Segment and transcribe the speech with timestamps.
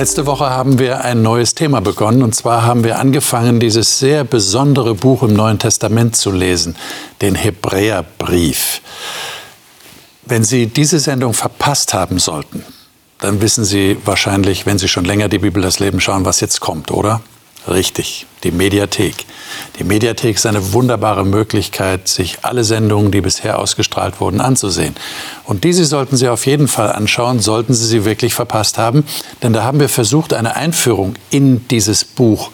[0.00, 4.24] Letzte Woche haben wir ein neues Thema begonnen und zwar haben wir angefangen, dieses sehr
[4.24, 6.74] besondere Buch im Neuen Testament zu lesen,
[7.20, 8.80] den Hebräerbrief.
[10.22, 12.64] Wenn Sie diese Sendung verpasst haben sollten,
[13.18, 16.60] dann wissen Sie wahrscheinlich, wenn Sie schon länger die Bibel das Leben schauen, was jetzt
[16.60, 17.20] kommt, oder?
[17.68, 19.26] Richtig, die Mediathek.
[19.78, 24.94] Die Mediathek ist eine wunderbare Möglichkeit, sich alle Sendungen, die bisher ausgestrahlt wurden, anzusehen.
[25.44, 29.04] Und diese sollten Sie auf jeden Fall anschauen, sollten Sie sie wirklich verpasst haben.
[29.42, 32.50] Denn da haben wir versucht, eine Einführung in dieses Buch,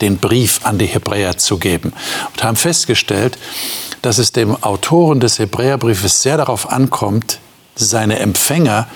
[0.00, 1.92] den Brief an die Hebräer zu geben.
[2.32, 3.38] Und haben festgestellt,
[4.02, 7.40] dass es dem Autoren des Hebräerbriefes sehr darauf ankommt,
[7.74, 8.86] seine Empfänger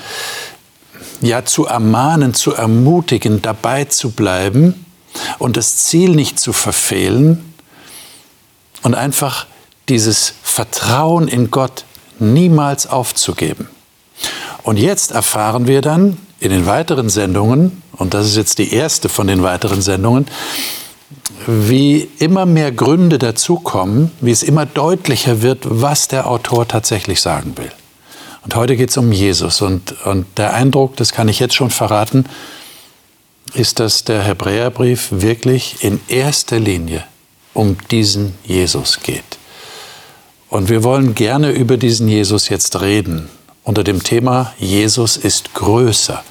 [1.20, 4.86] ja zu ermahnen, zu ermutigen, dabei zu bleiben
[5.38, 7.54] und das Ziel nicht zu verfehlen
[8.82, 9.46] und einfach
[9.88, 11.84] dieses Vertrauen in Gott
[12.18, 13.68] niemals aufzugeben.
[14.62, 19.08] Und jetzt erfahren wir dann in den weiteren Sendungen, und das ist jetzt die erste
[19.08, 20.26] von den weiteren Sendungen,
[21.46, 27.54] wie immer mehr Gründe dazukommen, wie es immer deutlicher wird, was der Autor tatsächlich sagen
[27.56, 27.70] will.
[28.44, 29.62] Und heute geht es um Jesus.
[29.62, 32.24] Und, und der Eindruck, das kann ich jetzt schon verraten,
[33.54, 37.04] ist, dass der Hebräerbrief wirklich in erster Linie
[37.54, 39.24] um diesen Jesus geht.
[40.48, 43.30] Und wir wollen gerne über diesen Jesus jetzt reden,
[43.64, 46.22] unter dem Thema Jesus ist größer.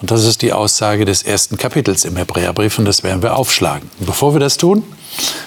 [0.00, 3.90] Und das ist die Aussage des ersten Kapitels im Hebräerbrief und das werden wir aufschlagen.
[3.98, 4.84] Bevor wir das tun,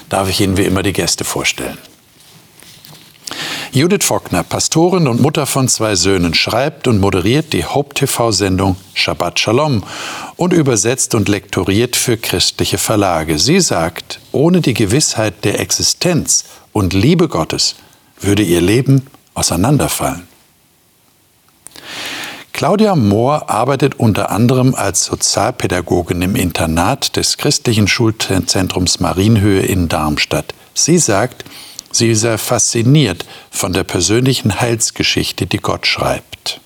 [0.10, 1.78] darf ich Ihnen wie immer die Gäste vorstellen.
[3.74, 9.84] Judith Fockner, Pastorin und Mutter von zwei Söhnen, schreibt und moderiert die Haupt-TV-Sendung Shabbat Shalom
[10.36, 13.40] und übersetzt und lektoriert für christliche Verlage.
[13.40, 17.76] Sie sagt, ohne die Gewissheit der Existenz und Liebe Gottes
[18.20, 20.28] würde ihr Leben auseinanderfallen.
[22.52, 30.54] Claudia Mohr arbeitet unter anderem als Sozialpädagogin im Internat des christlichen Schulzentrums Marienhöhe in Darmstadt.
[30.74, 31.46] Sie sagt,
[31.92, 36.62] Sie sei fasziniert von der persönlichen Heilsgeschichte, die Gott schreibt.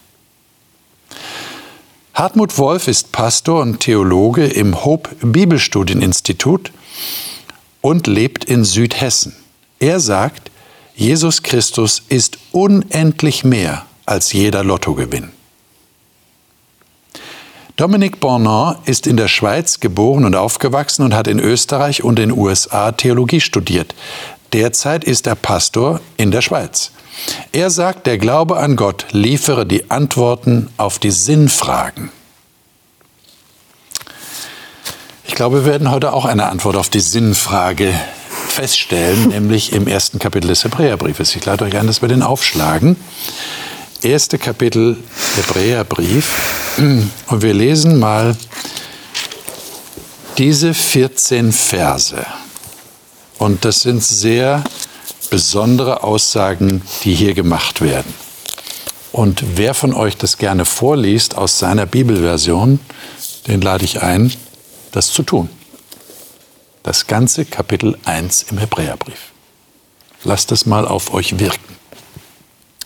[2.13, 6.71] Hartmut Wolf ist Pastor und Theologe im Hope Bibelstudieninstitut
[7.81, 9.35] und lebt in Südhessen.
[9.79, 10.49] Er sagt,
[10.95, 15.31] Jesus Christus ist unendlich mehr als jeder Lottogewinn.
[17.75, 22.31] Dominique Bornand ist in der Schweiz geboren und aufgewachsen und hat in Österreich und den
[22.31, 23.93] USA Theologie studiert.
[24.53, 26.91] Derzeit ist er Pastor in der Schweiz.
[27.51, 32.11] Er sagt, der Glaube an Gott liefere die Antworten auf die Sinnfragen.
[35.27, 37.93] Ich glaube, wir werden heute auch eine Antwort auf die Sinnfrage
[38.47, 41.35] feststellen, nämlich im ersten Kapitel des Hebräerbriefes.
[41.35, 42.95] Ich lade euch ein, dass wir den aufschlagen.
[44.01, 44.97] Erste Kapitel
[45.35, 46.77] Hebräerbrief.
[47.27, 48.37] Und wir lesen mal
[50.37, 52.25] diese 14 Verse.
[53.37, 54.63] Und das sind sehr
[55.29, 58.13] besondere Aussagen, die hier gemacht werden.
[59.11, 62.79] Und wer von euch das gerne vorliest aus seiner Bibelversion,
[63.47, 64.33] den lade ich ein,
[64.91, 65.49] das zu tun.
[66.83, 69.31] Das ganze Kapitel 1 im Hebräerbrief.
[70.23, 71.75] Lasst es mal auf euch wirken.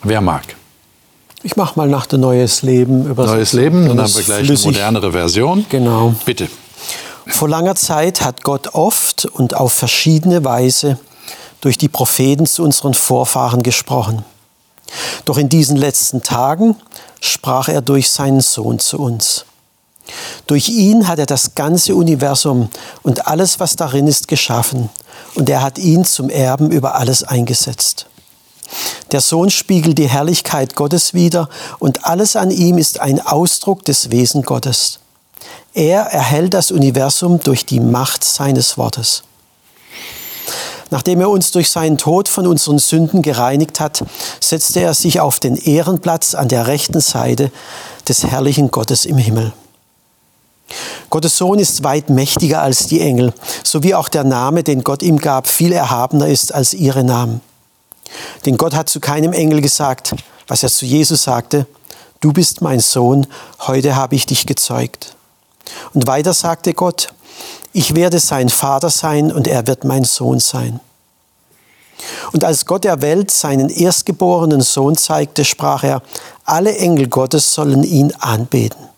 [0.03, 0.43] Wer mag?
[1.41, 3.13] Ich mache mal nach der Neues Leben.
[3.15, 4.67] Neues Leben, dann haben wir gleich flüssig.
[4.67, 5.65] eine modernere Version.
[5.69, 6.15] Genau.
[6.25, 6.49] Bitte.
[7.29, 10.99] Vor langer Zeit hat Gott oft und auf verschiedene Weise
[11.61, 14.25] durch die Propheten zu unseren Vorfahren gesprochen.
[15.25, 16.75] Doch in diesen letzten Tagen
[17.21, 19.45] sprach er durch seinen Sohn zu uns.
[20.47, 22.69] Durch ihn hat er das ganze Universum
[23.03, 24.89] und alles, was darin ist, geschaffen,
[25.35, 28.07] und er hat ihn zum Erben über alles eingesetzt.
[29.11, 34.11] Der Sohn spiegelt die Herrlichkeit Gottes wider, und alles an ihm ist ein Ausdruck des
[34.11, 34.99] Wesen Gottes.
[35.73, 39.23] Er erhält das Universum durch die Macht seines Wortes.
[40.91, 44.03] Nachdem er uns durch seinen Tod von unseren Sünden gereinigt hat,
[44.39, 47.51] setzte er sich auf den Ehrenplatz an der rechten Seite
[48.07, 49.53] des herrlichen Gottes im Himmel.
[51.11, 53.33] Gottes Sohn ist weit mächtiger als die Engel,
[53.63, 57.41] so wie auch der Name, den Gott ihm gab, viel erhabener ist als ihre Namen.
[58.45, 60.15] Denn Gott hat zu keinem Engel gesagt,
[60.47, 61.67] was er zu Jesus sagte,
[62.19, 63.27] du bist mein Sohn,
[63.59, 65.15] heute habe ich dich gezeugt.
[65.93, 67.13] Und weiter sagte Gott,
[67.73, 70.79] ich werde sein Vater sein und er wird mein Sohn sein.
[72.31, 76.01] Und als Gott der Welt seinen erstgeborenen Sohn zeigte, sprach er,
[76.45, 78.89] alle Engel Gottes sollen ihn anbeten.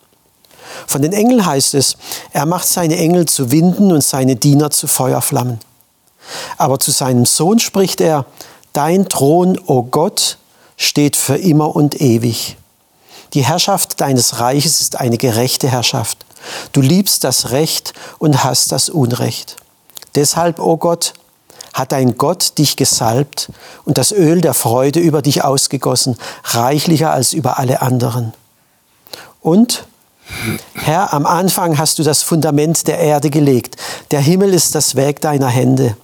[0.88, 1.98] Von den Engeln heißt es,
[2.32, 5.60] er macht seine Engel zu Winden und seine Diener zu Feuerflammen.
[6.58, 8.26] Aber zu seinem Sohn spricht er,
[8.74, 10.38] Dein Thron, o oh Gott,
[10.78, 12.58] steht für immer und ewig.
[13.34, 16.26] Die Herrschaft deines Reiches ist eine gerechte Herrschaft.
[16.72, 19.58] Du liebst das Recht und hast das Unrecht.
[20.16, 21.14] Deshalb, o oh Gott,
[21.74, 23.50] hat dein Gott dich gesalbt
[23.86, 28.34] und das Öl der Freude über dich ausgegossen, reichlicher als über alle anderen.
[29.42, 29.86] Und,
[30.74, 33.78] Herr, am Anfang hast du das Fundament der Erde gelegt.
[34.12, 35.96] Der Himmel ist das Werk deiner Hände.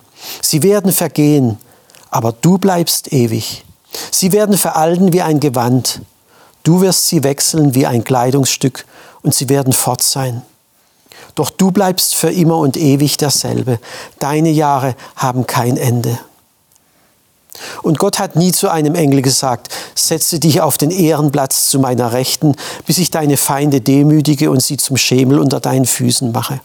[0.42, 1.58] Sie werden vergehen,
[2.10, 3.64] aber du bleibst ewig.
[4.12, 6.02] Sie werden veralten wie ein Gewand.
[6.68, 8.84] Du wirst sie wechseln wie ein Kleidungsstück
[9.22, 10.42] und sie werden fort sein.
[11.34, 13.80] Doch du bleibst für immer und ewig derselbe.
[14.20, 16.20] Deine Jahre haben kein Ende.
[17.84, 22.12] Und Gott hat nie zu einem Engel gesagt, setze dich auf den Ehrenplatz zu meiner
[22.12, 22.54] Rechten,
[22.86, 26.60] bis ich deine Feinde demütige und sie zum Schemel unter deinen Füßen mache.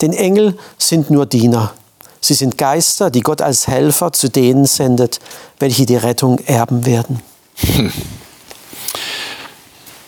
[0.00, 1.72] Denn Engel sind nur Diener.
[2.20, 5.20] Sie sind Geister, die Gott als Helfer zu denen sendet,
[5.60, 7.22] welche die Rettung erben werden.
[7.58, 7.92] Hm.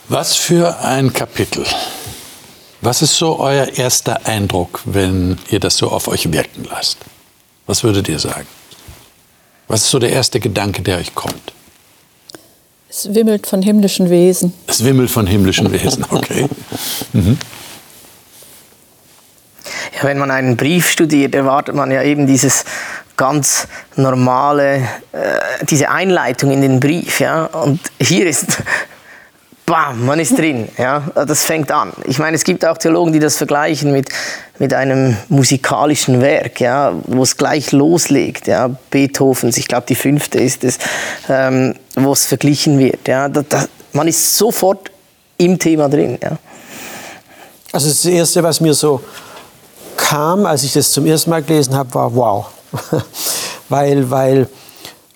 [0.09, 1.65] Was für ein Kapitel.
[2.81, 6.99] Was ist so euer erster Eindruck, wenn ihr das so auf euch wirken lasst?
[7.67, 8.47] Was würdet ihr sagen?
[9.69, 11.53] Was ist so der erste Gedanke, der euch kommt?
[12.89, 14.53] Es wimmelt von himmlischen Wesen.
[14.67, 16.49] Es wimmelt von himmlischen Wesen, okay.
[17.13, 17.39] Mhm.
[19.97, 22.65] Ja, wenn man einen Brief studiert, erwartet man ja eben dieses
[23.21, 24.77] ganz normale,
[25.13, 27.21] äh, diese Einleitung in den Brief.
[27.21, 27.45] Ja?
[27.45, 28.47] Und hier ist
[29.67, 30.69] bam, man ist drin.
[30.79, 31.03] Ja?
[31.15, 31.93] Das fängt an.
[32.07, 34.09] Ich meine, es gibt auch Theologen, die das vergleichen mit,
[34.59, 36.95] mit einem musikalischen Werk, ja?
[37.09, 38.47] wo es gleich loslegt.
[38.47, 38.71] Ja?
[38.91, 40.79] Beethovens, ich glaube, die fünfte ist es,
[41.29, 43.07] ähm, wo es verglichen wird.
[43.07, 43.29] Ja?
[43.29, 44.91] Da, da, man ist sofort
[45.37, 46.19] im Thema drin.
[46.23, 46.39] Ja?
[47.71, 49.03] Also das Erste, was mir so
[49.99, 52.47] kam, als ich das zum ersten Mal gelesen habe, war wow.
[53.69, 54.49] weil weil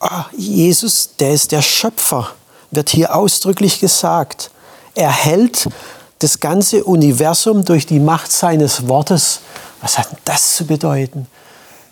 [0.00, 2.30] oh, Jesus, der ist der Schöpfer
[2.70, 4.50] wird hier ausdrücklich gesagt.
[4.94, 5.68] Er hält
[6.18, 9.40] das ganze Universum durch die Macht seines Wortes.
[9.80, 11.26] Was hat das zu bedeuten?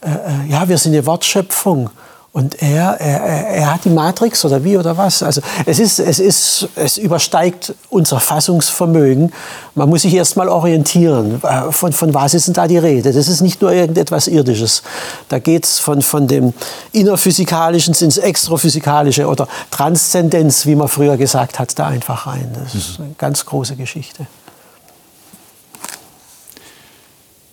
[0.01, 1.91] Äh, äh, ja, wir sind eine Wortschöpfung.
[2.35, 5.23] Und er, er, er hat die Matrix oder wie oder was?
[5.23, 9.35] Also es, ist, es, ist, es übersteigt unser Fassungsvermögen.
[9.75, 11.43] Man muss sich erst mal orientieren.
[11.45, 13.13] Äh, von, von was ist denn da die Rede?
[13.13, 14.83] Das ist nicht nur irgendetwas Irdisches.
[15.29, 16.55] Da geht es von, von dem
[16.93, 22.51] Innerphysikalischen ins Extraphysikalische oder Transzendenz, wie man früher gesagt hat, da einfach rein.
[22.65, 24.27] Das ist eine ganz große Geschichte.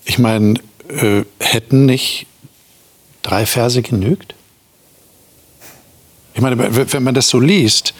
[0.05, 0.53] Ich meine,
[0.87, 2.27] äh, hätten nicht
[3.23, 4.35] drei Verse genügt?
[6.39, 7.93] Ich meine, wenn man das so liest,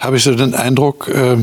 [0.00, 1.36] habe ich so den Eindruck, äh,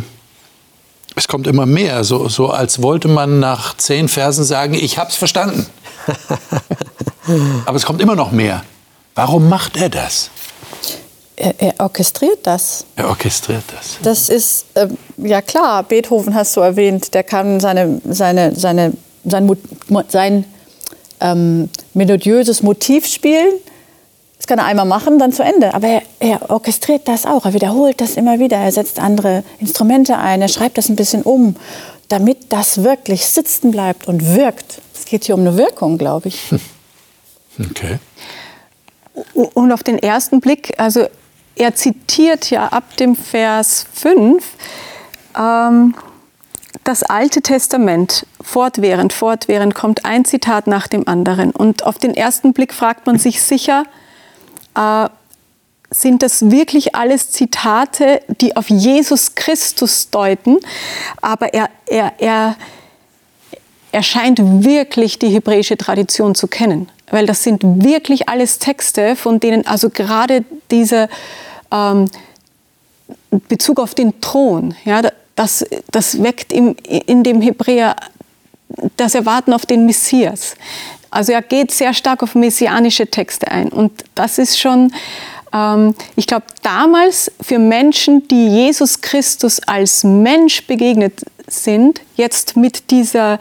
[1.15, 5.09] es kommt immer mehr, so, so als wollte man nach zehn Versen sagen, ich habe
[5.09, 5.65] es verstanden.
[7.65, 8.61] Aber es kommt immer noch mehr.
[9.15, 10.31] Warum macht er das?
[11.37, 12.87] Er, er, orchestriert das.
[12.97, 13.99] Er orchestriert das.
[14.03, 18.91] Das ist, äh, ja klar, Beethoven hast du erwähnt, der kann seine, seine, seine,
[19.23, 19.57] sein,
[20.09, 20.45] sein
[21.21, 23.53] ähm, melodiöses Motiv spielen
[24.43, 25.73] das kann er einmal machen, dann zu Ende.
[25.73, 27.45] Aber er, er, orchestriert das auch.
[27.45, 28.57] Er wiederholt das immer wieder.
[28.57, 30.41] Er setzt andere Instrumente ein.
[30.41, 31.55] Er schreibt das ein bisschen um,
[32.09, 34.81] damit das wirklich sitzen bleibt und wirkt.
[34.93, 36.51] Es geht hier um eine Wirkung, glaube ich.
[37.57, 37.99] Okay.
[39.33, 41.05] Und auf den ersten Blick, also
[41.55, 44.43] er zitiert ja ab dem Vers 5
[45.37, 45.95] ähm,
[46.83, 48.25] das Alte Testament.
[48.41, 51.51] Fortwährend, fortwährend kommt ein Zitat nach dem anderen.
[51.51, 53.85] Und auf den ersten Blick fragt man sich sicher,
[54.75, 55.09] äh,
[55.93, 60.59] sind das wirklich alles Zitate, die auf Jesus Christus deuten,
[61.21, 62.55] aber er, er, er,
[63.91, 69.39] er scheint wirklich die hebräische Tradition zu kennen, weil das sind wirklich alles Texte, von
[69.39, 71.09] denen also gerade dieser
[71.71, 72.09] ähm,
[73.47, 75.01] Bezug auf den Thron, ja,
[75.35, 77.95] das, das weckt im, in dem Hebräer
[78.97, 80.55] das Erwarten auf den Messias.
[81.13, 83.69] Also er geht sehr stark auf messianische Texte ein.
[83.69, 84.93] Und das ist schon,
[85.53, 92.89] ähm, ich glaube, damals für Menschen, die Jesus Christus als Mensch begegnet sind, jetzt mit
[92.91, 93.39] dieser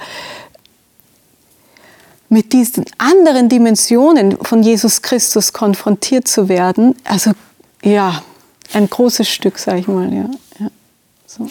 [2.28, 7.32] mit diesen anderen Dimensionen von Jesus Christus konfrontiert zu werden, also
[7.82, 8.22] ja,
[8.72, 10.10] ein großes Stück, sage ich mal.
[10.10, 10.70] Ja, ja.
[11.26, 11.46] So.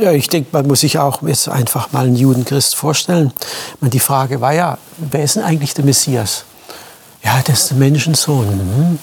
[0.00, 3.32] Ja, ich denke, man muss sich auch jetzt einfach mal einen Judenchrist vorstellen.
[3.80, 6.44] meine, die Frage war ja, wer ist denn eigentlich der Messias?
[7.24, 8.46] Ja, das ist der Menschensohn.
[8.46, 8.98] Mhm.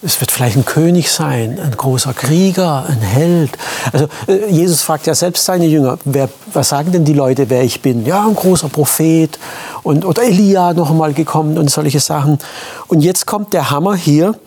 [0.00, 3.50] Es wird vielleicht ein König sein, ein großer Krieger, ein Held.
[3.92, 7.64] Also äh, Jesus fragt ja selbst seine Jünger, wer, was sagen denn die Leute, wer
[7.64, 8.06] ich bin?
[8.06, 9.38] Ja, ein großer Prophet
[9.82, 12.38] und oder Elia noch einmal gekommen und solche Sachen.
[12.86, 14.38] Und jetzt kommt der Hammer hier.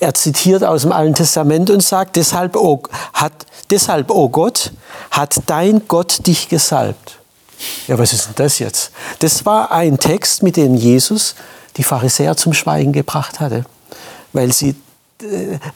[0.00, 2.82] Er zitiert aus dem Alten Testament und sagt: Deshalb, oh,
[3.12, 4.72] hat deshalb, oh Gott,
[5.12, 7.18] hat dein Gott dich gesalbt.
[7.86, 8.90] Ja, was ist denn das jetzt?
[9.20, 11.36] Das war ein Text, mit dem Jesus
[11.76, 13.64] die Pharisäer zum Schweigen gebracht hatte,
[14.32, 14.74] weil sie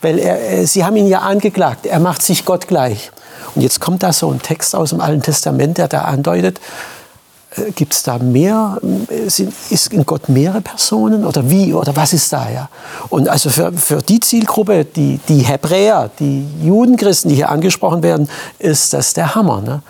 [0.03, 3.11] weil er, äh, sie haben ihn ja angeklagt, er macht sich Gott gleich.
[3.55, 6.61] Und jetzt kommt da so ein Text aus dem Alten Testament, der da andeutet,
[7.57, 8.79] äh, gibt es da mehr,
[9.19, 12.69] ist in Gott mehrere Personen oder wie oder was ist da ja?
[13.09, 18.29] Und also für, für die Zielgruppe, die, die Hebräer, die Judenchristen, die hier angesprochen werden,
[18.59, 19.63] ist das der Hammer.
[19.63, 19.83] Ne?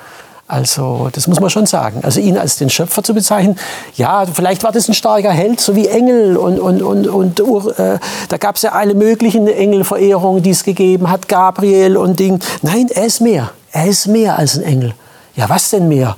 [0.50, 2.00] Also das muss man schon sagen.
[2.02, 3.56] Also ihn als den Schöpfer zu bezeichnen,
[3.94, 7.40] ja, vielleicht war das ein starker Held, so wie Engel und, und, und, und
[7.78, 12.40] äh, da gab es ja alle möglichen Engelverehrungen, die es gegeben hat, Gabriel und Ding.
[12.62, 13.52] Nein, er ist mehr.
[13.70, 14.94] Er ist mehr als ein Engel.
[15.36, 16.16] Ja, was denn mehr?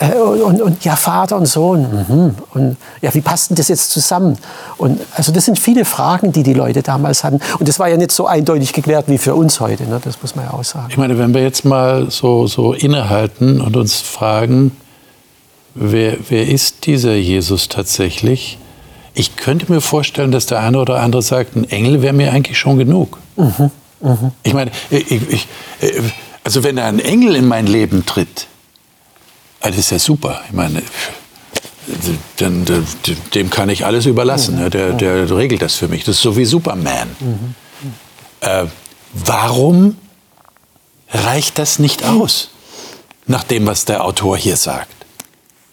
[0.00, 1.82] Äh, und, und, und, ja, Vater und Sohn.
[1.82, 2.34] Mhm.
[2.54, 4.38] Und ja, wie passt denn das jetzt zusammen?
[4.78, 7.38] Und also das sind viele Fragen, die die Leute damals hatten.
[7.58, 9.84] Und das war ja nicht so eindeutig geklärt wie für uns heute.
[9.84, 10.00] Ne?
[10.02, 10.86] Das muss man ja auch sagen.
[10.88, 14.72] Ich meine, wenn wir jetzt mal so, so innehalten und uns fragen,
[15.74, 18.58] wer, wer ist dieser Jesus tatsächlich?
[19.12, 22.58] Ich könnte mir vorstellen, dass der eine oder andere sagt, ein Engel wäre mir eigentlich
[22.58, 23.18] schon genug.
[23.36, 23.70] Mhm.
[24.00, 24.32] Mhm.
[24.44, 25.48] Ich meine, ich, ich,
[25.82, 26.00] äh,
[26.42, 28.46] also wenn da ein Engel in mein Leben tritt,
[29.68, 30.40] das ist ja super.
[30.46, 30.82] Ich meine,
[32.38, 32.64] dem,
[33.34, 34.62] dem kann ich alles überlassen.
[34.62, 34.70] Mhm.
[34.70, 36.04] Der, der, regelt das für mich.
[36.04, 37.08] Das ist so wie Superman.
[37.20, 37.54] Mhm.
[38.40, 38.64] Äh,
[39.12, 39.96] warum
[41.10, 42.50] reicht das nicht aus,
[43.26, 44.94] nach dem, was der Autor hier sagt?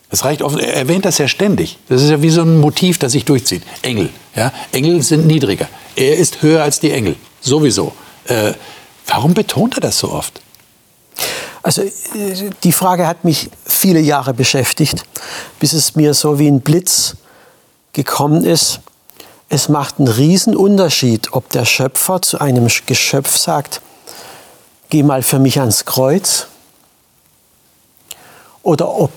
[0.09, 1.77] Es reicht oft, er erwähnt das ja ständig.
[1.89, 3.63] Das ist ja wie so ein Motiv, das sich durchzieht.
[3.81, 4.09] Engel.
[4.35, 4.53] Ja?
[4.71, 5.67] Engel sind niedriger.
[5.95, 7.17] Er ist höher als die Engel.
[7.41, 7.93] Sowieso.
[8.25, 8.53] Äh,
[9.05, 10.41] warum betont er das so oft?
[11.67, 11.83] Also
[12.63, 15.03] die Frage hat mich viele Jahre beschäftigt,
[15.59, 17.17] bis es mir so wie ein Blitz
[17.91, 18.79] gekommen ist.
[19.49, 23.81] Es macht einen riesen Unterschied, ob der Schöpfer zu einem Geschöpf sagt,
[24.89, 26.47] geh mal für mich ans Kreuz,
[28.63, 29.11] oder ob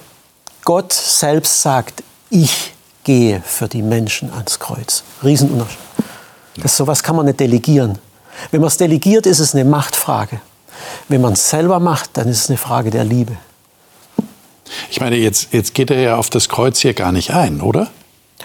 [0.64, 2.72] Gott selbst sagt, ich
[3.04, 5.04] gehe für die Menschen ans Kreuz.
[5.22, 5.78] Riesenunterschied.
[6.56, 8.00] Das sowas kann man nicht delegieren.
[8.50, 10.40] Wenn man es delegiert, ist es eine Machtfrage.
[11.10, 13.36] Wenn man es selber macht, dann ist es eine Frage der Liebe.
[14.92, 17.88] Ich meine, jetzt, jetzt geht er ja auf das Kreuz hier gar nicht ein, oder?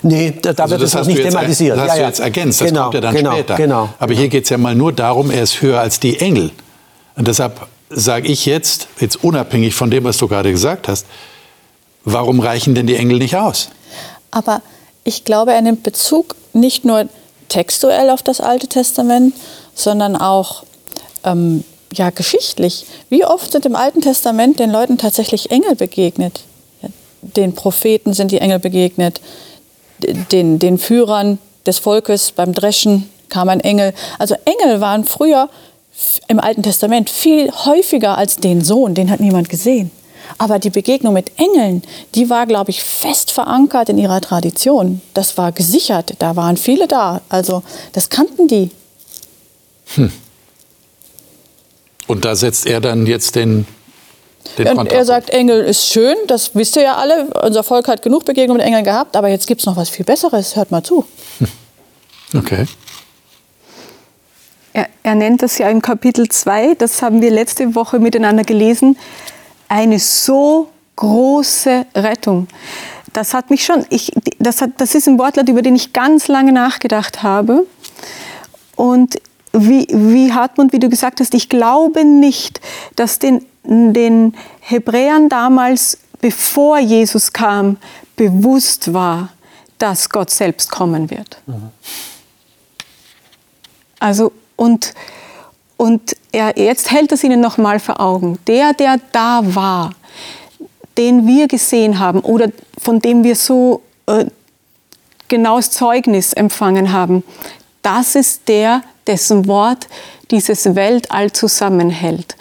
[0.01, 1.77] Nee, da, da also wird es noch nicht thematisiert.
[1.77, 3.55] Das hast ja, du jetzt ergänzt, das genau, kommt ja dann genau, später.
[3.55, 3.89] Genau.
[3.99, 6.49] Aber hier geht es ja mal nur darum, er ist höher als die Engel.
[7.15, 11.05] Und deshalb sage ich jetzt, jetzt unabhängig von dem, was du gerade gesagt hast,
[12.03, 13.69] warum reichen denn die Engel nicht aus?
[14.31, 14.63] Aber
[15.03, 17.07] ich glaube, er nimmt Bezug nicht nur
[17.47, 19.35] textuell auf das Alte Testament,
[19.75, 20.63] sondern auch
[21.23, 21.63] ähm,
[21.97, 22.85] ja, geschichtlich.
[23.09, 26.41] Wie oft sind im Alten Testament den Leuten tatsächlich Engel begegnet?
[27.21, 29.19] Den Propheten sind die Engel begegnet,
[30.31, 33.93] den, den Führern des Volkes beim Dreschen kam ein Engel.
[34.19, 35.49] Also Engel waren früher
[36.27, 39.91] im Alten Testament viel häufiger als den Sohn, den hat niemand gesehen.
[40.37, 41.83] Aber die Begegnung mit Engeln,
[42.15, 45.01] die war, glaube ich, fest verankert in ihrer Tradition.
[45.13, 47.21] Das war gesichert, da waren viele da.
[47.29, 48.71] Also das kannten die.
[49.95, 50.11] Hm.
[52.07, 53.65] Und da setzt er dann jetzt den
[54.57, 57.27] den und er sagt, Engel ist schön, das wisst ihr ja alle.
[57.43, 60.05] Unser Volk hat genug Begegnungen mit Engeln gehabt, aber jetzt gibt es noch was viel
[60.05, 60.55] Besseres.
[60.55, 61.05] Hört mal zu.
[62.33, 62.65] Okay.
[64.73, 68.97] Er, er nennt das ja im Kapitel 2, das haben wir letzte Woche miteinander gelesen,
[69.69, 72.47] eine so große Rettung.
[73.13, 76.27] Das hat mich schon, ich, das, hat, das ist ein Wortlaut, über den ich ganz
[76.27, 77.65] lange nachgedacht habe.
[78.75, 79.15] Und
[79.61, 82.61] wie, wie Hartmut, wie du gesagt hast, ich glaube nicht,
[82.95, 87.77] dass den, den Hebräern damals, bevor Jesus kam,
[88.15, 89.29] bewusst war,
[89.77, 91.37] dass Gott selbst kommen wird.
[91.45, 91.69] Mhm.
[93.99, 94.93] Also, und,
[95.77, 98.37] und er, jetzt hält es ihnen nochmal vor Augen.
[98.47, 99.91] Der, der da war,
[100.97, 104.25] den wir gesehen haben oder von dem wir so äh,
[105.27, 107.23] genaues Zeugnis empfangen haben,
[107.85, 109.87] das ist der, dessen Wort
[110.31, 112.35] dieses Weltall zusammenhält.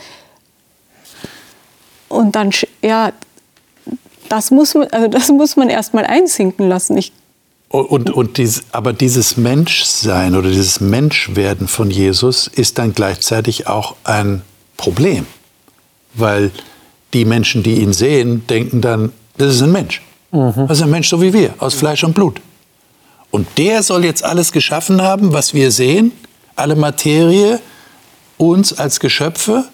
[2.08, 2.50] Und dann,
[2.82, 3.12] ja,
[4.28, 6.96] das muss man, also das muss man erstmal einsinken lassen.
[6.96, 7.12] Ich
[7.68, 13.96] und, und dies, aber dieses Menschsein oder dieses Menschwerden von Jesus ist dann gleichzeitig auch
[14.04, 14.42] ein
[14.76, 15.26] Problem.
[16.14, 16.52] Weil
[17.12, 20.02] die Menschen, die ihn sehen, denken dann, das ist ein Mensch.
[20.30, 20.68] Mhm.
[20.68, 22.40] Das ist ein Mensch so wie wir, aus Fleisch und Blut.
[23.34, 26.12] Und der soll jetzt alles geschaffen haben, was wir sehen,
[26.54, 27.58] alle Materie,
[28.36, 29.64] uns als Geschöpfe,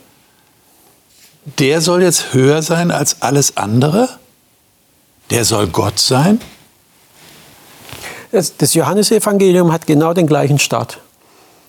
[1.59, 4.09] der soll jetzt höher sein als alles andere?
[5.29, 6.40] Der soll Gott sein?
[8.33, 10.99] Das, das Johannesevangelium hat genau den gleichen Start.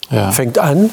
[0.10, 0.32] Ja.
[0.32, 0.92] Fängt an,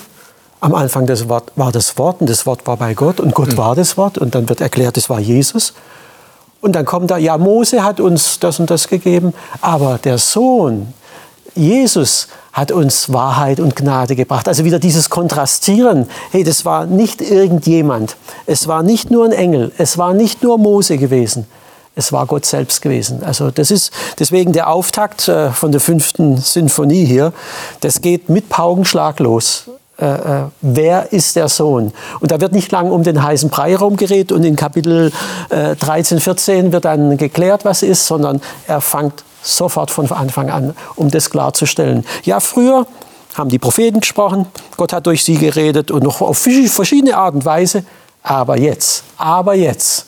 [0.58, 3.56] am Anfang das Wort, war das Wort und das Wort war bei Gott und Gott
[3.56, 5.74] war das Wort und dann wird erklärt, es war Jesus.
[6.60, 10.92] Und dann kommt da, ja, Mose hat uns das und das gegeben, aber der Sohn,
[11.54, 14.48] Jesus, hat uns Wahrheit und Gnade gebracht.
[14.48, 16.08] Also wieder dieses Kontrastieren.
[16.32, 18.16] Hey, das war nicht irgendjemand.
[18.46, 19.70] Es war nicht nur ein Engel.
[19.78, 21.46] Es war nicht nur Mose gewesen.
[21.94, 23.22] Es war Gott selbst gewesen.
[23.22, 27.32] Also das ist deswegen der Auftakt äh, von der fünften Sinfonie hier.
[27.80, 29.68] Das geht mit Paukenschlag los.
[30.00, 31.92] Äh, äh, wer ist der Sohn?
[32.20, 35.12] Und da wird nicht lang um den heißen Brei rumgeredet und in Kapitel
[35.50, 40.76] äh, 13, 14 wird dann geklärt, was ist, sondern er fängt sofort von Anfang an,
[40.94, 42.04] um das klarzustellen.
[42.22, 42.86] Ja, früher
[43.34, 47.44] haben die Propheten gesprochen, Gott hat durch sie geredet und noch auf verschiedene Art und
[47.44, 47.84] Weise,
[48.22, 50.06] aber jetzt, aber jetzt,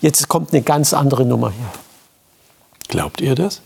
[0.00, 1.66] jetzt kommt eine ganz andere Nummer hier.
[2.88, 3.62] Glaubt ihr das?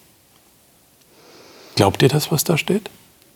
[1.74, 2.88] Glaubt ihr das, was da steht?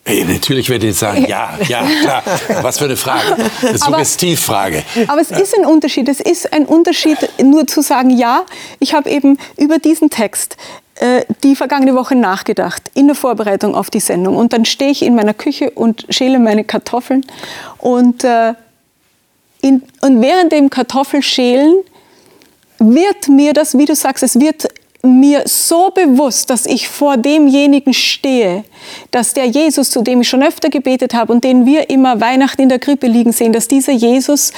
[0.04, 2.22] Ey, natürlich werdet ihr sagen, ja, ja, klar.
[2.62, 3.36] Was für eine Frage.
[3.62, 4.82] Eine Suggestivfrage.
[5.08, 6.08] Aber es ist ein Unterschied.
[6.08, 8.44] Es ist ein Unterschied, nur zu sagen, ja,
[8.78, 10.56] ich habe eben über diesen Text
[10.96, 14.36] äh, die vergangene Woche nachgedacht, in der Vorbereitung auf die Sendung.
[14.36, 17.24] Und dann stehe ich in meiner Küche und schäle meine Kartoffeln.
[17.78, 18.54] Und, äh,
[19.60, 21.82] in, und während dem Kartoffelschälen
[22.78, 24.66] wird mir das, wie du sagst, es wird
[25.02, 28.64] mir so bewusst, dass ich vor demjenigen stehe,
[29.10, 32.62] dass der Jesus, zu dem ich schon öfter gebetet habe und den wir immer Weihnachten
[32.62, 34.52] in der Krippe liegen sehen, dass dieser Jesus,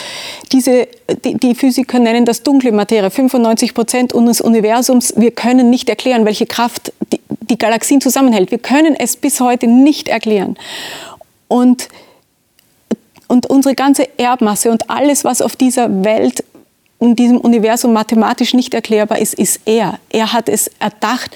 [0.51, 0.89] diese,
[1.25, 6.25] die, die Physiker nennen das dunkle Materie, 95 Prozent unseres Universums, wir können nicht erklären,
[6.25, 8.51] welche Kraft die, die Galaxien zusammenhält.
[8.51, 10.57] Wir können es bis heute nicht erklären.
[11.49, 11.89] Und
[13.29, 16.45] und unsere ganze Erbmasse und alles, was auf dieser Welt
[17.03, 19.99] in diesem Universum mathematisch nicht erklärbar ist, ist er.
[20.11, 21.33] Er hat es erdacht.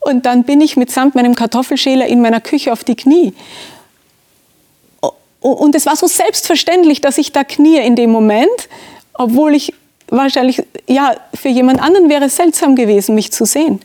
[0.00, 3.34] Und dann bin ich mitsamt meinem Kartoffelschäler in meiner Küche auf die Knie.
[5.40, 8.68] Und es war so selbstverständlich, dass ich da knie in dem Moment,
[9.12, 9.74] obwohl ich
[10.08, 13.80] wahrscheinlich, ja, für jemand anderen wäre es seltsam gewesen, mich zu sehen.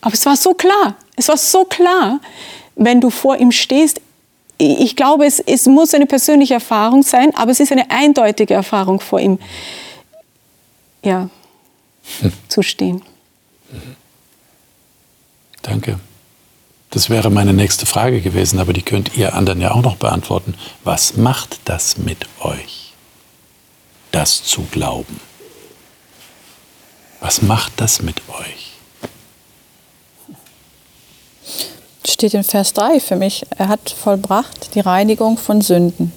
[0.00, 2.20] Aber es war so klar, es war so klar,
[2.76, 4.00] wenn du vor ihm stehst.
[4.58, 9.00] Ich glaube, es, es muss eine persönliche Erfahrung sein, aber es ist eine eindeutige Erfahrung
[9.00, 9.38] vor ihm
[11.02, 11.28] ja,
[12.20, 12.32] hm.
[12.48, 13.02] zu stehen.
[15.62, 15.98] Danke.
[16.90, 20.54] Das wäre meine nächste Frage gewesen, aber die könnt ihr anderen ja auch noch beantworten.
[20.84, 22.92] Was macht das mit euch,
[24.10, 25.18] das zu glauben?
[27.20, 28.72] Was macht das mit euch?
[32.06, 33.46] Steht in Vers 3 für mich.
[33.56, 36.12] Er hat vollbracht die Reinigung von Sünden.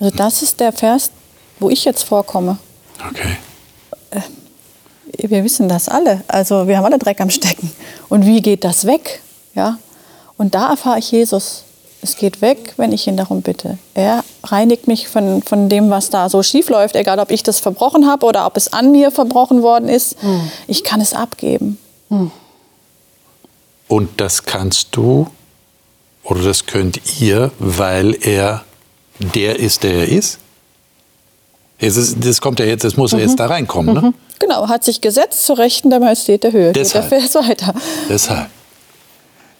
[0.00, 1.10] Also das ist der Vers,
[1.58, 2.56] wo ich jetzt vorkomme.
[3.10, 3.36] Okay.
[5.16, 6.22] Wir wissen das alle.
[6.28, 7.70] Also wir haben alle Dreck am Stecken.
[8.08, 9.20] Und wie geht das weg?
[9.54, 9.78] Ja?
[10.36, 11.64] Und da erfahre ich Jesus.
[12.02, 13.78] Es geht weg, wenn ich ihn darum bitte.
[13.94, 17.58] Er reinigt mich von, von dem, was da so schief läuft, egal ob ich das
[17.58, 20.22] verbrochen habe oder ob es an mir verbrochen worden ist.
[20.22, 20.50] Mhm.
[20.68, 21.78] Ich kann es abgeben.
[22.10, 22.30] Mhm.
[23.88, 25.28] Und das kannst du
[26.22, 28.64] oder das könnt ihr, weil er
[29.18, 30.38] der ist, der er ist?
[31.78, 33.36] Ist, das kommt ja jetzt, das muss ja jetzt mhm.
[33.36, 34.14] da reinkommen, ne?
[34.38, 36.72] Genau, hat sich gesetzt zur Rechten der Majestät der Höhe.
[36.72, 37.08] Deshalb.
[37.08, 37.74] Geht der Vers weiter.
[38.08, 38.48] Deshalb.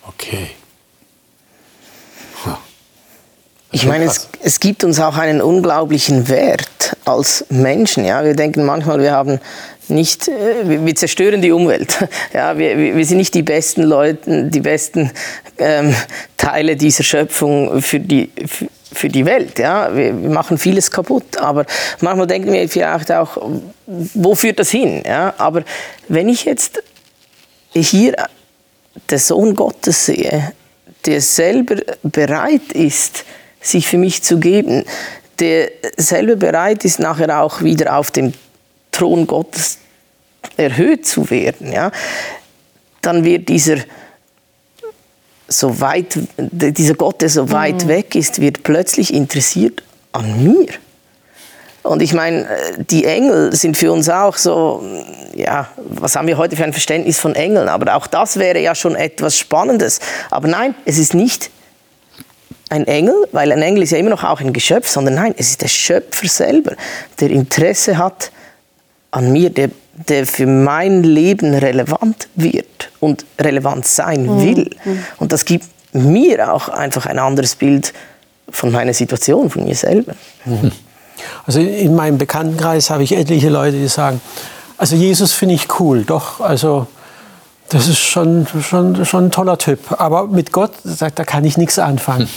[0.07, 0.51] Okay.
[3.73, 8.07] Ich meine, es, es, gibt uns auch einen unglaublichen Wert als Menschen.
[8.07, 8.25] Ja?
[8.25, 9.39] Wir denken manchmal, wir haben
[9.89, 11.99] nicht, äh, wir zerstören die Umwelt.
[12.33, 15.11] Ja, wir, wir sind nicht die besten Leute, die besten
[15.59, 15.95] ähm,
[16.37, 19.59] Teile dieser Schöpfung für die, für, für die Welt.
[19.59, 19.95] Ja?
[19.95, 21.39] Wir, machen vieles kaputt.
[21.39, 21.67] Aber
[22.01, 23.37] manchmal denken wir vielleicht auch,
[23.87, 25.03] wo führt das hin?
[25.07, 25.35] Ja?
[25.39, 25.65] Aber
[26.09, 26.83] wenn ich jetzt
[27.73, 28.15] hier
[29.11, 30.53] den Sohn Gottes sehe,
[31.05, 33.25] der selber bereit ist,
[33.61, 34.85] sich für mich zu geben,
[35.39, 38.33] der selber bereit ist, nachher auch wieder auf dem
[38.93, 39.79] Thron Gottes
[40.57, 41.91] erhöht zu werden, ja,
[43.03, 43.77] dann wird dieser
[45.49, 47.89] so weit, dieser Gott, der so weit mhm.
[47.89, 49.83] weg ist, wird plötzlich interessiert
[50.13, 50.69] an mir.
[51.83, 52.49] Und ich meine,
[52.91, 54.85] die Engel sind für uns auch so,
[55.35, 57.69] ja, was haben wir heute für ein Verständnis von Engeln?
[57.69, 60.01] Aber auch das wäre ja schon etwas Spannendes.
[60.31, 61.51] Aber nein, es ist nicht
[62.71, 65.51] ein Engel, weil ein Engel ist ja immer noch auch ein Geschöpf, sondern nein, es
[65.51, 66.75] ist der Schöpfer selber,
[67.21, 68.33] der Interesse hat
[69.13, 69.71] an mir, der,
[70.09, 74.43] der für mein Leben relevant wird und relevant sein mhm.
[74.43, 74.71] will.
[74.85, 75.05] Mhm.
[75.19, 77.93] Und das gibt mir auch einfach ein anderes Bild
[78.51, 80.15] von meiner Situation, von mir selber.
[81.47, 84.21] Also in meinem Bekanntenkreis habe ich etliche Leute, die sagen,
[84.77, 86.87] also Jesus finde ich cool, doch, also
[87.69, 90.01] das ist schon, schon, schon ein toller Typ.
[90.01, 92.29] Aber mit Gott, sagt, da kann ich nichts anfangen.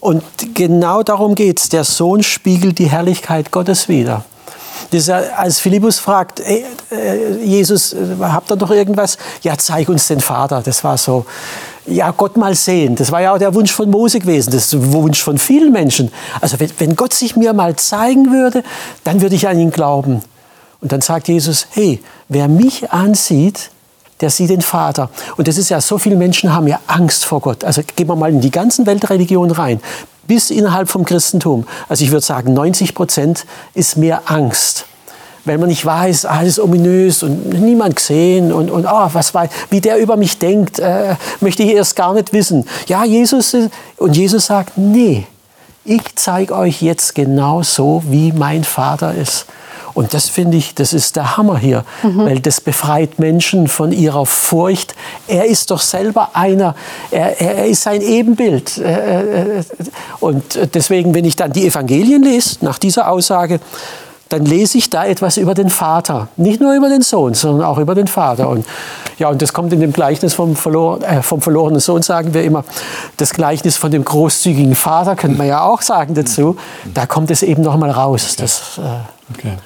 [0.00, 0.22] Und
[0.54, 1.68] genau darum geht es.
[1.68, 4.24] Der Sohn spiegelt die Herrlichkeit Gottes wider.
[4.92, 9.18] Ja, als Philippus fragt, ey, äh, Jesus, äh, habt ihr doch irgendwas?
[9.42, 10.62] Ja, zeig uns den Vater.
[10.62, 11.26] Das war so,
[11.86, 12.96] ja, Gott mal sehen.
[12.96, 14.50] Das war ja auch der Wunsch von Mose gewesen.
[14.52, 16.12] Das ist der Wunsch von vielen Menschen.
[16.40, 18.62] Also wenn, wenn Gott sich mir mal zeigen würde,
[19.04, 20.22] dann würde ich an ihn glauben.
[20.80, 23.70] Und dann sagt Jesus, hey, wer mich ansieht,
[24.20, 25.10] der sieht den Vater.
[25.36, 27.64] Und das ist ja, so viele Menschen haben ja Angst vor Gott.
[27.64, 29.80] Also gehen wir mal in die ganzen Weltreligionen rein
[30.26, 31.66] bis innerhalb vom Christentum.
[31.88, 34.86] Also ich würde sagen, 90 Prozent ist mehr Angst.
[35.44, 39.80] Weil man nicht weiß, alles ominös und niemand gesehen und, und oh, was weiß, wie
[39.80, 42.66] der über mich denkt, äh, möchte ich erst gar nicht wissen.
[42.86, 43.56] Ja, Jesus,
[43.96, 45.26] und Jesus sagt, nee,
[45.84, 49.46] ich zeige euch jetzt genau so, wie mein Vater ist.
[50.00, 52.24] Und das finde ich, das ist der Hammer hier, mhm.
[52.24, 54.94] weil das befreit Menschen von ihrer Furcht.
[55.28, 56.74] Er ist doch selber einer,
[57.10, 58.78] er, er ist sein Ebenbild.
[58.78, 59.62] Äh, äh,
[60.20, 63.60] und deswegen, wenn ich dann die Evangelien lese, nach dieser Aussage,
[64.30, 66.28] dann lese ich da etwas über den Vater.
[66.38, 68.48] Nicht nur über den Sohn, sondern auch über den Vater.
[68.48, 68.64] Und,
[69.18, 72.42] ja, und das kommt in dem Gleichnis vom, verlor, äh, vom verlorenen Sohn, sagen wir
[72.42, 72.64] immer.
[73.18, 76.56] Das Gleichnis von dem großzügigen Vater, könnte man ja auch sagen dazu.
[76.94, 78.36] Da kommt es eben noch mal raus.
[78.36, 79.56] Das, äh, okay.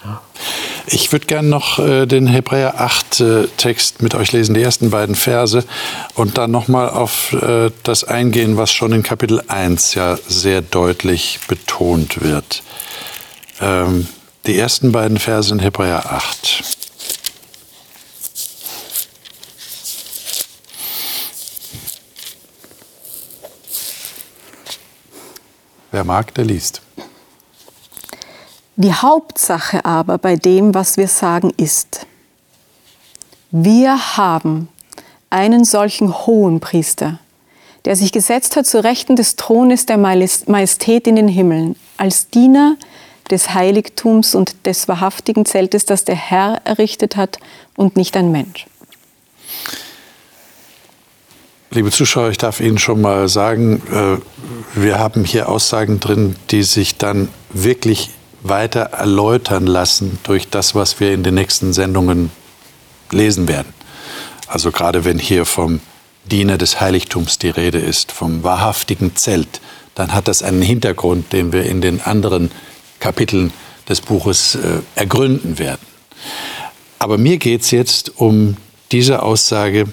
[0.86, 4.90] Ich würde gerne noch äh, den Hebräer 8 äh, Text mit euch lesen, die ersten
[4.90, 5.64] beiden Verse,
[6.14, 10.60] und dann noch mal auf äh, das eingehen, was schon in Kapitel 1 ja sehr
[10.60, 12.62] deutlich betont wird.
[13.60, 14.06] Ähm,
[14.46, 16.64] die ersten beiden Verse in Hebräer 8.
[25.92, 26.83] Wer mag, der liest.
[28.76, 32.06] Die Hauptsache aber bei dem, was wir sagen, ist,
[33.50, 34.68] wir haben
[35.30, 37.20] einen solchen hohen Priester,
[37.84, 42.76] der sich gesetzt hat zu Rechten des Thrones der Majestät in den Himmeln, als Diener
[43.30, 47.38] des Heiligtums und des wahrhaftigen Zeltes, das der Herr errichtet hat
[47.76, 48.66] und nicht ein Mensch.
[51.70, 56.62] Liebe Zuschauer, ich darf Ihnen schon mal sagen, äh, wir haben hier Aussagen drin, die
[56.62, 58.10] sich dann wirklich
[58.44, 62.30] weiter erläutern lassen durch das, was wir in den nächsten Sendungen
[63.10, 63.74] lesen werden.
[64.46, 65.80] Also gerade wenn hier vom
[66.26, 69.60] Diener des Heiligtums die Rede ist, vom wahrhaftigen Zelt,
[69.94, 72.50] dann hat das einen Hintergrund, den wir in den anderen
[73.00, 73.52] Kapiteln
[73.88, 75.86] des Buches äh, ergründen werden.
[76.98, 78.56] Aber mir geht es jetzt um
[78.92, 79.86] diese Aussage,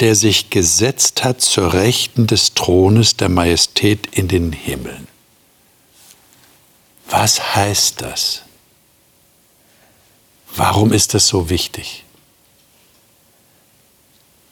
[0.00, 5.09] der sich gesetzt hat zur Rechten des Thrones der Majestät in den Himmeln.
[7.10, 8.42] Was heißt das?
[10.54, 12.04] Warum ist das so wichtig?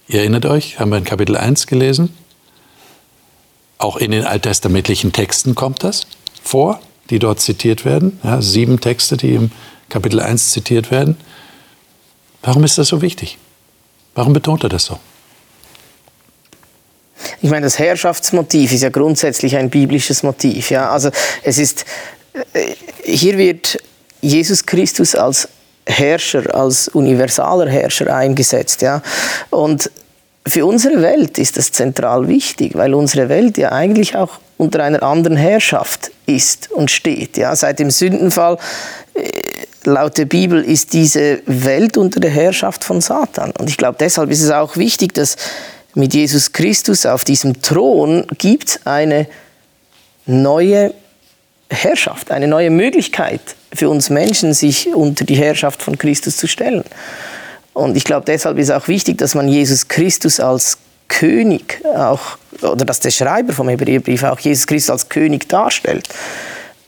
[0.09, 2.16] Ihr erinnert euch, haben wir in Kapitel 1 gelesen?
[3.79, 6.07] Auch in den alttestamentlichen Texten kommt das
[6.42, 8.21] vor die dort zitiert werden.
[8.23, 9.51] Ja, sieben Texte, die im
[9.88, 11.16] Kapitel 1 zitiert werden.
[12.42, 13.38] Warum ist das so wichtig?
[14.14, 14.99] Warum betont er das so?
[17.40, 20.71] Ich meine, das Herrschaftsmotiv ist ja grundsätzlich ein biblisches Motiv.
[20.71, 20.90] Ja?
[20.90, 21.11] Also
[21.42, 21.85] es ist,
[23.05, 23.79] hier wird
[24.20, 25.48] Jesus Christus als
[25.87, 28.83] Herrscher, als universaler Herrscher eingesetzt.
[28.83, 29.03] Ja?
[29.51, 29.90] Und
[30.46, 35.03] für unsere Welt ist das zentral wichtig, weil unsere Welt ja eigentlich auch unter einer
[35.03, 37.37] anderen Herrschaft ist und steht.
[37.37, 38.59] Ja, seit dem Sündenfall
[39.14, 39.31] äh,
[39.85, 43.53] laut der Bibel ist diese Welt unter der Herrschaft von Satan.
[43.59, 45.37] Und ich glaube, deshalb ist es auch wichtig, dass
[45.94, 49.27] mit Jesus Christus auf diesem Thron gibt eine
[50.27, 50.92] neue
[51.70, 53.40] Herrschaft, eine neue Möglichkeit
[53.72, 56.85] für uns Menschen, sich unter die Herrschaft von Christus zu stellen.
[57.74, 60.78] Und ich glaube, deshalb ist auch wichtig, dass man Jesus Christus als
[61.09, 66.09] König auch, oder dass der Schreiber vom Hebräerbrief auch Jesus Christus als König darstellt,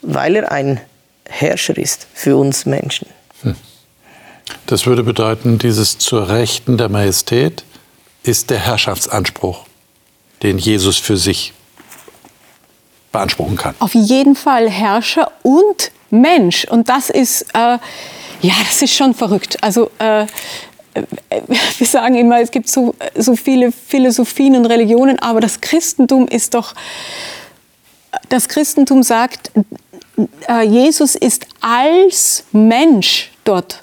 [0.03, 0.81] weil er ein
[1.29, 3.07] Herrscher ist für uns Menschen.
[3.43, 3.55] Hm.
[4.67, 7.65] Das würde bedeuten, dieses zur Rechten der Majestät
[8.23, 9.65] ist der Herrschaftsanspruch,
[10.43, 11.53] den Jesus für sich
[13.13, 13.75] beanspruchen kann.
[13.79, 16.65] Auf jeden Fall Herrscher und Mensch.
[16.65, 17.79] Und das ist, äh,
[18.43, 19.59] ja, das ist schon verrückt.
[19.63, 20.27] Also äh,
[21.79, 26.55] wir sagen immer, es gibt so, so viele Philosophien und Religionen, aber das Christentum ist
[26.55, 26.75] doch,
[28.29, 29.53] das Christentum sagt,
[30.49, 33.83] äh, Jesus ist als Mensch dort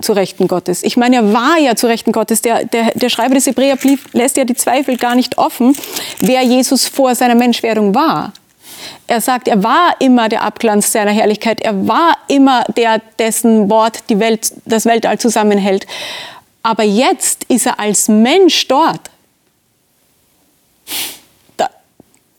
[0.00, 0.82] zu Rechten Gottes.
[0.82, 2.40] Ich meine, er war ja zu Rechten Gottes.
[2.40, 5.76] Der, der, der Schreiber des Hebräerbriefs lässt ja die Zweifel gar nicht offen,
[6.20, 8.32] wer Jesus vor seiner Menschwerdung war.
[9.08, 11.62] Er sagt, er war immer der Abglanz seiner Herrlichkeit.
[11.62, 15.86] Er war immer der, dessen Wort die Welt, das Weltall zusammenhält.
[16.62, 19.00] Aber jetzt ist er als Mensch dort.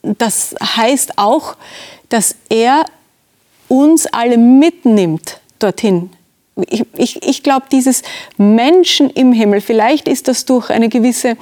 [0.04, 1.56] Das heißt auch,
[2.10, 2.86] dass er
[3.68, 6.12] uns alle mitnimmt dorthin.
[6.70, 8.04] Ich, ich, ich glaube, dieses
[8.38, 11.36] Menschen im Himmel, vielleicht ist das durch eine gewisse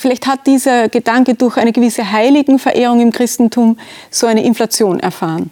[0.00, 3.78] vielleicht hat dieser Gedanke durch eine gewisse Heiligenverehrung im Christentum
[4.10, 5.50] so eine Inflation erfahren.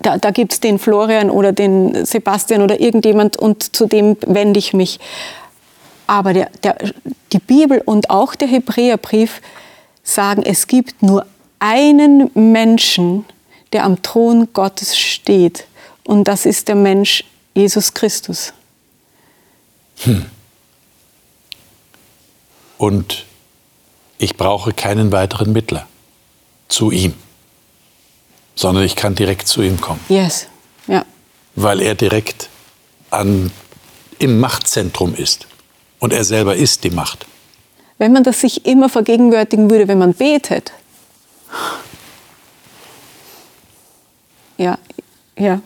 [0.00, 4.58] Da, da gibt es den Florian oder den Sebastian oder irgendjemand und zu dem wende
[4.58, 5.00] ich mich.
[6.06, 6.76] Aber der, der,
[7.32, 9.40] die Bibel und auch der Hebräerbrief
[10.04, 11.26] sagen, es gibt nur
[11.58, 13.24] einen Menschen,
[13.72, 15.66] der am Thron Gottes steht.
[16.04, 17.24] Und das ist der Mensch
[17.54, 18.52] Jesus Christus.
[20.04, 20.26] Hm.
[22.78, 23.24] Und
[24.22, 25.86] ich brauche keinen weiteren Mittler
[26.68, 27.14] zu ihm,
[28.54, 30.00] sondern ich kann direkt zu ihm kommen.
[30.08, 30.46] Yes,
[30.86, 31.04] ja.
[31.56, 32.48] Weil er direkt
[33.10, 33.50] an,
[34.18, 35.48] im Machtzentrum ist.
[35.98, 37.26] Und er selber ist die Macht.
[37.98, 40.72] Wenn man das sich immer vergegenwärtigen würde, wenn man betet.
[44.56, 44.78] Ja,
[45.36, 45.60] ja.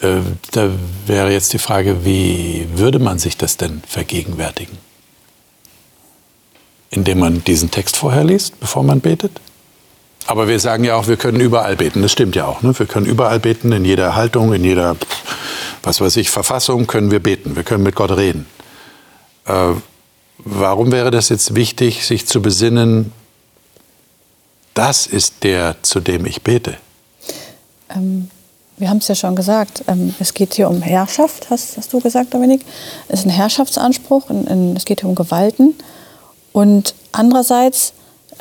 [0.00, 0.70] Äh, da
[1.06, 4.78] wäre jetzt die Frage, wie würde man sich das denn vergegenwärtigen?
[6.90, 9.40] Indem man diesen Text vorher liest, bevor man betet.
[10.26, 12.02] Aber wir sagen ja auch, wir können überall beten.
[12.02, 12.62] Das stimmt ja auch.
[12.62, 12.78] Ne?
[12.78, 14.96] Wir können überall beten, in jeder Haltung, in jeder,
[15.82, 17.56] was weiß ich, Verfassung können wir beten.
[17.56, 18.46] Wir können mit Gott reden.
[19.46, 19.72] Äh,
[20.38, 23.12] warum wäre das jetzt wichtig, sich zu besinnen,
[24.74, 26.76] das ist der, zu dem ich bete?
[27.88, 28.30] Ähm,
[28.76, 32.00] wir haben es ja schon gesagt, ähm, es geht hier um Herrschaft, hast, hast, du
[32.00, 32.60] gesagt, Dominik.
[33.08, 35.74] Es ist ein Herrschaftsanspruch, in, in, es geht hier um Gewalten.
[36.52, 37.92] Und andererseits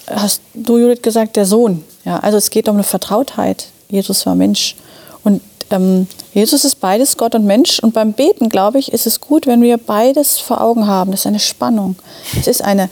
[0.10, 1.84] hast du, Judith, gesagt, der Sohn.
[2.06, 3.68] Ja, also es geht um eine Vertrautheit.
[3.90, 4.76] Jesus war Mensch.
[5.24, 7.80] Und ähm, Jesus ist beides, Gott und Mensch.
[7.80, 11.12] Und beim Beten, glaube ich, ist es gut, wenn wir beides vor Augen haben.
[11.12, 11.96] Das ist eine Spannung.
[12.40, 12.90] Es ist eine,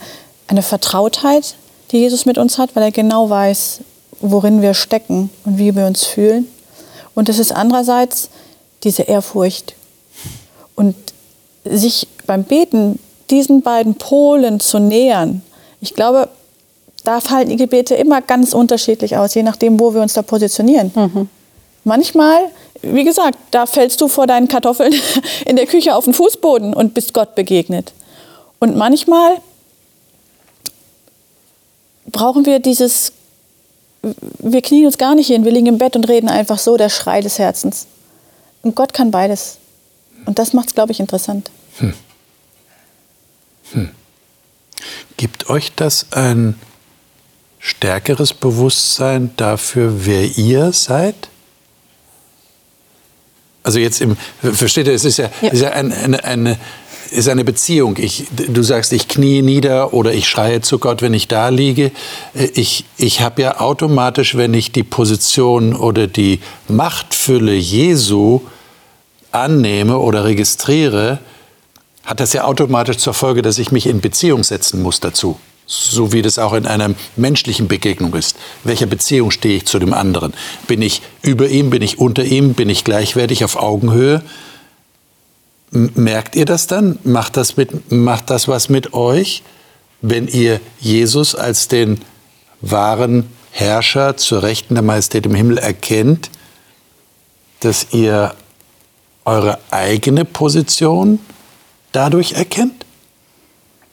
[0.48, 1.54] eine Vertrautheit,
[1.90, 3.80] die Jesus mit uns hat, weil er genau weiß,
[4.20, 6.46] worin wir stecken und wie wir uns fühlen.
[7.14, 8.28] Und es ist andererseits
[8.84, 9.74] diese Ehrfurcht.
[10.74, 10.94] Und
[11.64, 12.98] sich beim Beten
[13.30, 15.42] diesen beiden Polen zu nähern,
[15.80, 16.28] ich glaube,
[17.04, 20.90] da fallen die Gebete immer ganz unterschiedlich aus, je nachdem, wo wir uns da positionieren.
[20.94, 21.28] Mhm.
[21.84, 22.50] Manchmal,
[22.82, 24.92] wie gesagt, da fällst du vor deinen Kartoffeln
[25.46, 27.92] in der Küche auf den Fußboden und bist Gott begegnet.
[28.58, 29.36] Und manchmal
[32.06, 33.12] brauchen wir dieses,
[34.38, 36.88] wir knien uns gar nicht hin, wir liegen im Bett und reden einfach so, der
[36.88, 37.86] Schrei des Herzens.
[38.62, 39.58] Und Gott kann beides.
[40.24, 41.50] Und das macht es, glaube ich, interessant.
[41.78, 41.94] Hm.
[43.72, 43.90] Hm.
[45.16, 46.58] Gibt euch das ein
[47.58, 51.28] stärkeres Bewusstsein dafür, wer ihr seid?
[53.62, 55.48] Also jetzt im, versteht ihr, es ist ja, ja.
[55.48, 56.58] Ist ja ein, eine, eine,
[57.10, 57.96] ist eine Beziehung.
[57.98, 61.90] Ich, du sagst, ich knie nieder oder ich schreie zu Gott, wenn ich da liege.
[62.34, 68.42] Ich, ich habe ja automatisch, wenn ich die Position oder die Machtfülle Jesu
[69.32, 71.18] annehme oder registriere,
[72.06, 75.38] hat das ja automatisch zur Folge, dass ich mich in Beziehung setzen muss dazu.
[75.66, 78.36] So wie das auch in einer menschlichen Begegnung ist.
[78.62, 80.32] Welcher Beziehung stehe ich zu dem anderen?
[80.68, 81.70] Bin ich über ihm?
[81.70, 82.54] Bin ich unter ihm?
[82.54, 84.22] Bin ich gleichwertig auf Augenhöhe?
[85.72, 87.00] Merkt ihr das dann?
[87.02, 89.42] Macht das, mit, macht das was mit euch,
[90.00, 92.00] wenn ihr Jesus als den
[92.60, 96.30] wahren Herrscher zur Rechten der Majestät im Himmel erkennt,
[97.60, 98.34] dass ihr
[99.24, 101.18] eure eigene Position
[101.96, 102.84] dadurch erkennt?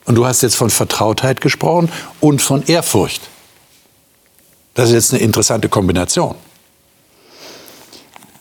[0.05, 1.89] Und du hast jetzt von Vertrautheit gesprochen
[2.19, 3.21] und von Ehrfurcht.
[4.73, 6.35] Das ist jetzt eine interessante Kombination.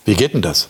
[0.04, 0.68] Wie geht denn das?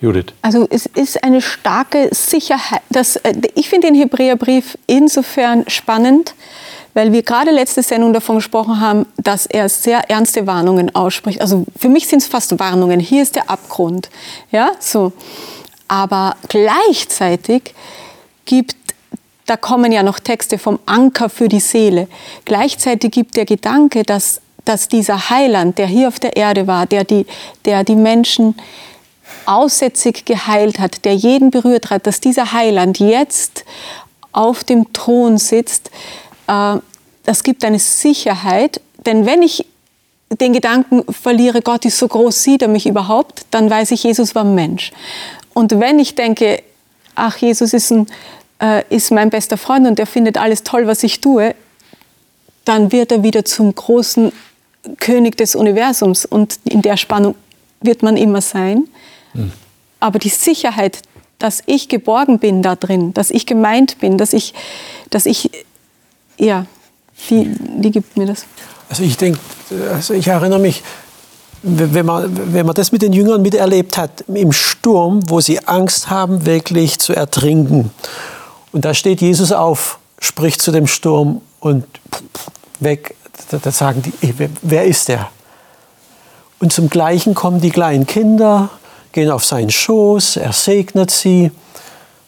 [0.00, 0.26] Judith?
[0.42, 2.82] Also es ist eine starke Sicherheit.
[2.90, 6.34] Das, äh, ich finde den Hebräerbrief insofern spannend,
[6.92, 11.40] weil wir gerade letzte Sendung davon gesprochen haben, dass er sehr ernste Warnungen ausspricht.
[11.40, 13.00] Also für mich sind es fast Warnungen.
[13.00, 14.10] Hier ist der Abgrund.
[14.52, 15.12] Ja, so.
[15.88, 17.74] Aber gleichzeitig
[18.44, 18.76] gibt,
[19.46, 22.08] da kommen ja noch Texte vom Anker für die Seele,
[22.44, 27.04] gleichzeitig gibt der Gedanke, dass, dass dieser Heiland, der hier auf der Erde war, der
[27.04, 27.26] die,
[27.64, 28.54] der die Menschen
[29.46, 33.64] aussätzig geheilt hat, der jeden berührt hat, dass dieser Heiland jetzt
[34.32, 35.90] auf dem Thron sitzt,
[36.46, 36.76] äh,
[37.24, 38.80] das gibt eine Sicherheit.
[39.06, 39.66] Denn wenn ich
[40.30, 44.34] den Gedanken verliere, Gott ist so groß, sieht er mich überhaupt, dann weiß ich, Jesus
[44.34, 44.92] war Mensch.
[45.54, 46.62] Und wenn ich denke,
[47.14, 48.06] ach, Jesus ist, ein,
[48.60, 51.54] äh, ist mein bester Freund und er findet alles toll, was ich tue,
[52.64, 54.32] dann wird er wieder zum großen
[54.98, 57.34] König des Universums und in der Spannung
[57.80, 58.88] wird man immer sein.
[59.32, 59.52] Mhm.
[60.00, 61.00] Aber die Sicherheit,
[61.38, 64.54] dass ich geborgen bin da drin, dass ich gemeint bin, dass ich,
[65.10, 65.50] dass ich,
[66.38, 66.66] ja,
[67.30, 68.44] die, die gibt mir das.
[68.88, 69.38] Also ich denke,
[69.92, 70.82] also ich erinnere mich,
[71.64, 76.10] wenn man, wenn man das mit den Jüngern miterlebt hat, im Sturm, wo sie Angst
[76.10, 77.90] haben, wirklich zu ertrinken.
[78.72, 81.84] Und da steht Jesus auf, spricht zu dem Sturm und
[82.80, 83.16] weg.
[83.50, 85.30] Da, sagen die, wer ist der?
[86.60, 88.70] Und zum Gleichen kommen die kleinen Kinder,
[89.12, 91.50] gehen auf seinen Schoß, er segnet sie.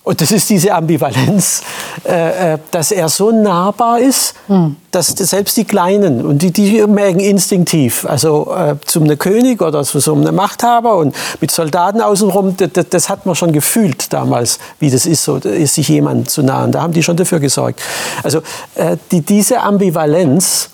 [0.06, 1.62] Und das ist diese Ambivalenz,
[2.04, 4.76] äh, äh, dass er so nahbar ist, hm.
[4.92, 9.82] dass selbst die Kleinen, und die, die merken instinktiv, also äh, zu einem König oder
[9.82, 14.60] zu so einem Machthaber und mit Soldaten außenrum, das, das, hat man schon gefühlt damals,
[14.78, 16.70] wie das ist, so, ist sich jemand zu nahen.
[16.70, 17.82] Da haben die schon dafür gesorgt.
[18.22, 18.42] Also
[18.76, 20.70] äh, die, diese Ambivalenz,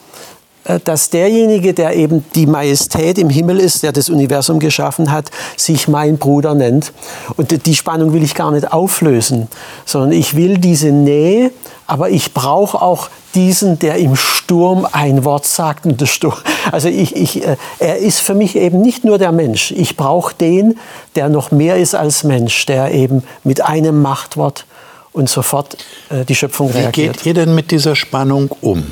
[0.85, 5.89] dass derjenige, der eben die Majestät im Himmel ist, der das Universum geschaffen hat, sich
[5.89, 6.93] mein Bruder nennt.
[7.37, 9.49] Und die Spannung will ich gar nicht auflösen,
[9.85, 11.51] sondern ich will diese Nähe,
[11.87, 15.85] aber ich brauche auch diesen, der im Sturm ein Wort sagt.
[15.85, 16.35] Und Sturm,
[16.71, 19.73] also ich, ich, äh, er ist für mich eben nicht nur der Mensch.
[19.73, 20.79] Ich brauche den,
[21.17, 24.67] der noch mehr ist als Mensch, der eben mit einem Machtwort
[25.13, 25.77] und sofort
[26.11, 26.97] äh, die Schöpfung reagiert.
[26.97, 28.85] Wie geht ihr denn mit dieser Spannung um?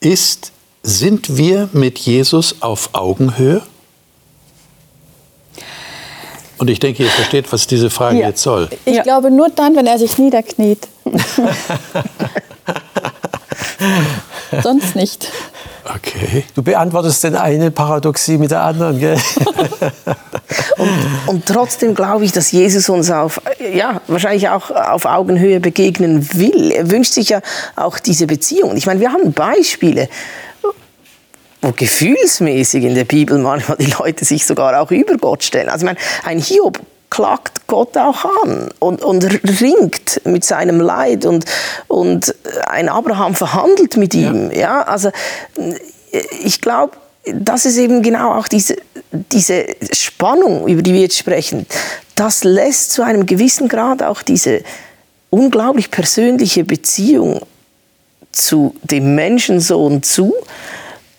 [0.00, 3.62] Ist sind wir mit Jesus auf Augenhöhe?
[6.58, 8.28] Und ich denke, ihr versteht, was diese Frage ja.
[8.28, 8.68] jetzt soll.
[8.84, 9.02] Ich ja.
[9.02, 10.86] glaube nur dann, wenn er sich niederkniet.
[14.62, 15.28] Sonst nicht.
[15.84, 16.44] Okay.
[16.54, 19.16] Du beantwortest den eine Paradoxie mit der anderen, gell?
[20.78, 20.90] und,
[21.26, 23.40] und, trotzdem glaube ich, dass Jesus uns auf,
[23.74, 26.70] ja, wahrscheinlich auch auf Augenhöhe begegnen will.
[26.70, 27.40] Er wünscht sich ja
[27.74, 28.76] auch diese Beziehung.
[28.76, 30.08] Ich meine, wir haben Beispiele
[31.62, 35.68] wo gefühlsmäßig in der Bibel manchmal die Leute sich sogar auch über Gott stellen.
[35.68, 39.24] Also ich meine, ein Hiob klagt Gott auch an und, und
[39.60, 41.44] ringt mit seinem Leid und,
[41.86, 42.34] und
[42.66, 44.50] ein Abraham verhandelt mit ihm.
[44.50, 45.10] Ja, ja also
[46.42, 46.96] ich glaube,
[47.32, 48.76] das ist eben genau auch diese,
[49.12, 51.66] diese Spannung, über die wir jetzt sprechen.
[52.16, 54.62] Das lässt zu einem gewissen Grad auch diese
[55.30, 57.42] unglaublich persönliche Beziehung
[58.32, 60.34] zu dem Menschensohn zu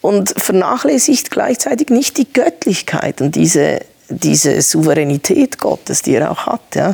[0.03, 6.75] und vernachlässigt gleichzeitig nicht die Göttlichkeit und diese, diese Souveränität Gottes, die er auch hat.
[6.75, 6.93] Ja.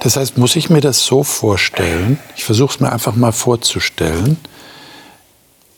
[0.00, 4.36] Das heißt, muss ich mir das so vorstellen, ich versuche es mir einfach mal vorzustellen,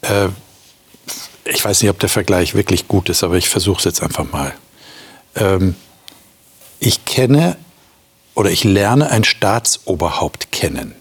[0.03, 0.29] äh,
[1.45, 4.31] ich weiß nicht, ob der Vergleich wirklich gut ist, aber ich versuche es jetzt einfach
[4.33, 4.53] mal.
[5.37, 5.77] Ähm,
[6.81, 7.57] ich kenne
[8.35, 10.97] oder ich lerne ein Staatsoberhaupt kennen.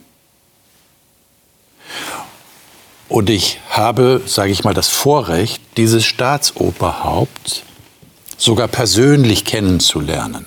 [3.07, 7.63] Und ich habe, sage ich mal, das Vorrecht, dieses Staatsoberhaupt
[8.37, 10.45] sogar persönlich kennenzulernen.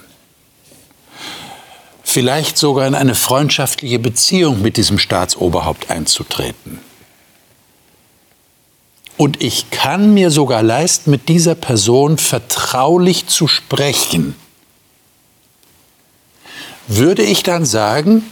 [2.02, 6.80] Vielleicht sogar in eine freundschaftliche Beziehung mit diesem Staatsoberhaupt einzutreten.
[9.16, 14.36] Und ich kann mir sogar leisten, mit dieser Person vertraulich zu sprechen.
[16.86, 18.22] Würde ich dann sagen,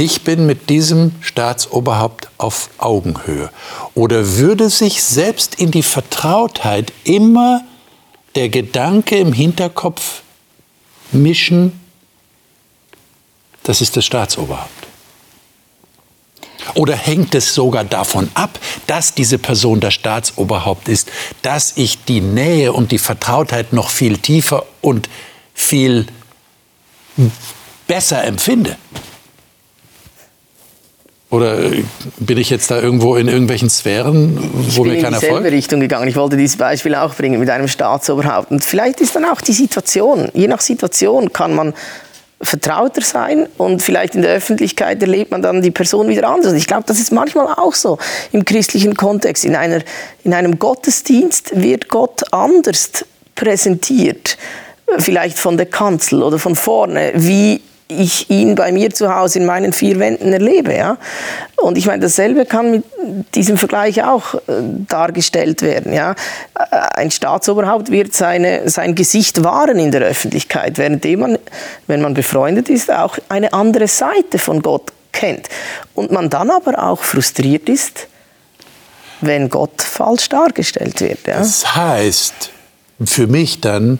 [0.00, 3.50] ich bin mit diesem Staatsoberhaupt auf Augenhöhe?
[3.94, 7.62] Oder würde sich selbst in die Vertrautheit immer
[8.34, 10.22] der Gedanke im Hinterkopf
[11.12, 11.78] mischen,
[13.62, 14.70] das ist das Staatsoberhaupt?
[16.74, 21.10] Oder hängt es sogar davon ab, dass diese Person das Staatsoberhaupt ist,
[21.42, 25.10] dass ich die Nähe und die Vertrautheit noch viel tiefer und
[25.52, 26.06] viel
[27.86, 28.78] besser empfinde?
[31.30, 31.58] Oder
[32.18, 34.36] bin ich jetzt da irgendwo in irgendwelchen Sphären,
[34.74, 35.22] wo mir keiner folgt?
[35.22, 36.08] Ich bin in dieselbe Richtung gegangen.
[36.08, 38.50] Ich wollte dieses Beispiel auch bringen mit einem Staatsoberhaupt.
[38.50, 41.72] Und vielleicht ist dann auch die Situation, je nach Situation kann man
[42.42, 46.52] vertrauter sein und vielleicht in der Öffentlichkeit erlebt man dann die Person wieder anders.
[46.52, 47.98] Und ich glaube, das ist manchmal auch so
[48.32, 49.44] im christlichen Kontext.
[49.44, 49.82] In, einer,
[50.24, 54.38] in einem Gottesdienst wird Gott anders präsentiert,
[54.98, 59.46] vielleicht von der Kanzel oder von vorne, wie ich ihn bei mir zu Hause in
[59.46, 60.74] meinen vier Wänden erlebe.
[60.74, 60.96] Ja?
[61.56, 62.84] Und ich meine, dasselbe kann mit
[63.34, 64.38] diesem Vergleich auch äh,
[64.88, 65.92] dargestellt werden.
[65.92, 66.12] Ja?
[66.54, 71.38] Äh, ein Staatsoberhaupt wird seine, sein Gesicht wahren in der Öffentlichkeit, währenddem man,
[71.86, 75.48] wenn man befreundet ist, auch eine andere Seite von Gott kennt.
[75.94, 78.06] Und man dann aber auch frustriert ist,
[79.20, 81.26] wenn Gott falsch dargestellt wird.
[81.26, 81.38] Ja?
[81.38, 82.50] Das heißt,
[83.04, 83.98] für mich dann,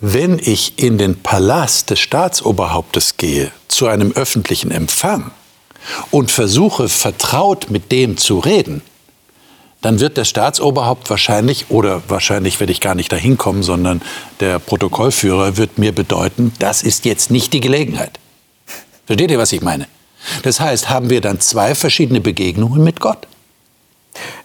[0.00, 5.30] wenn ich in den Palast des Staatsoberhauptes gehe, zu einem öffentlichen Empfang
[6.10, 8.82] und versuche vertraut mit dem zu reden,
[9.82, 14.02] dann wird der Staatsoberhaupt wahrscheinlich, oder wahrscheinlich werde ich gar nicht dahin kommen, sondern
[14.40, 18.18] der Protokollführer wird mir bedeuten, das ist jetzt nicht die Gelegenheit.
[19.06, 19.86] Versteht ihr, was ich meine?
[20.42, 23.28] Das heißt, haben wir dann zwei verschiedene Begegnungen mit Gott?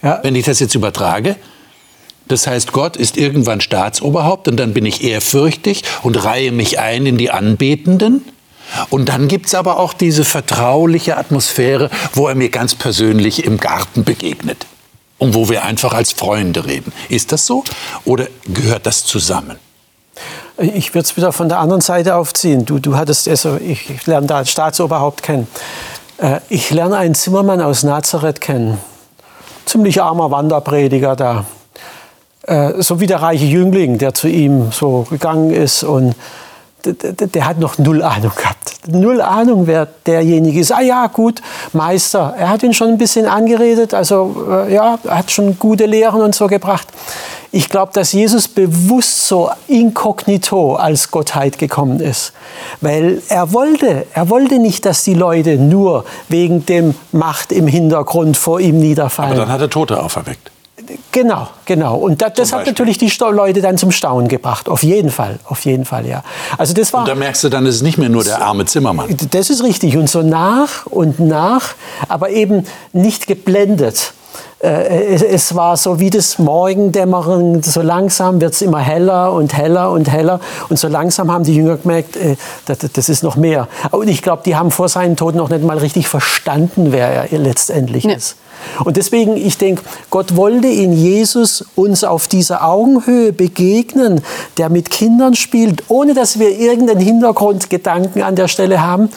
[0.03, 0.19] Ja.
[0.21, 1.37] Wenn ich das jetzt übertrage,
[2.31, 7.05] das heißt, Gott ist irgendwann Staatsoberhaupt und dann bin ich ehrfürchtig und reihe mich ein
[7.05, 8.25] in die Anbetenden.
[8.89, 13.57] Und dann gibt es aber auch diese vertrauliche Atmosphäre, wo er mir ganz persönlich im
[13.57, 14.65] Garten begegnet
[15.17, 16.93] und wo wir einfach als Freunde reden.
[17.09, 17.63] Ist das so
[18.05, 19.57] oder gehört das zusammen?
[20.57, 22.65] Ich würde es wieder von der anderen Seite aufziehen.
[22.65, 25.47] Du, du hattest, also ich, ich lerne da Staatsoberhaupt kennen.
[26.17, 28.77] Äh, ich lerne einen Zimmermann aus Nazareth kennen.
[29.65, 31.45] Ziemlich armer Wanderprediger da.
[32.43, 36.15] Äh, so wie der reiche Jüngling, der zu ihm so gegangen ist und
[36.83, 38.87] der, hat noch null Ahnung gehabt.
[38.87, 40.71] Null Ahnung, wer derjenige ist.
[40.71, 41.41] Ah ja, gut,
[41.73, 42.33] Meister.
[42.37, 46.33] Er hat ihn schon ein bisschen angeredet, also äh, ja, hat schon gute Lehren und
[46.33, 46.87] so gebracht.
[47.51, 52.31] Ich glaube, dass Jesus bewusst so inkognito als Gottheit gekommen ist,
[52.79, 58.37] weil er wollte, er wollte nicht, dass die Leute nur wegen dem Macht im Hintergrund
[58.37, 59.33] vor ihm niederfallen.
[59.33, 60.51] Aber dann hat er Tote auferweckt.
[61.11, 61.97] Genau, genau.
[61.97, 64.69] Und das, das hat natürlich die Leute dann zum Staunen gebracht.
[64.69, 66.23] Auf jeden Fall, auf jeden Fall, ja.
[66.57, 67.01] Also das war.
[67.01, 69.15] Und da merkst du dann, es ist nicht mehr nur der arme Zimmermann.
[69.31, 69.97] Das ist richtig.
[69.97, 71.75] Und so nach und nach,
[72.07, 74.13] aber eben nicht geblendet.
[74.59, 79.91] Äh, es, war so wie das Morgendämmern, so langsam wird es immer heller und heller
[79.91, 80.39] und heller.
[80.69, 83.67] Und so langsam haben die Jünger gemerkt, äh, das, ist noch mehr.
[83.89, 87.39] Und ich glaube, die haben vor seinem Tod noch nicht mal richtig verstanden, wer er
[87.39, 88.13] letztendlich ja.
[88.13, 88.35] ist.
[88.83, 94.21] Und deswegen, ich denke, Gott wollte in Jesus uns auf dieser Augenhöhe begegnen,
[94.57, 99.09] der mit Kindern spielt, ohne dass wir irgendeinen Hintergrundgedanken an der Stelle haben.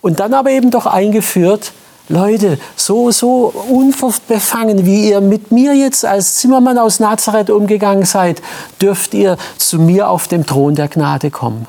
[0.00, 1.72] Und dann aber eben doch eingeführt,
[2.08, 8.42] Leute, so, so unbefangen, wie ihr mit mir jetzt als Zimmermann aus Nazareth umgegangen seid,
[8.80, 11.66] dürft ihr zu mir auf dem Thron der Gnade kommen.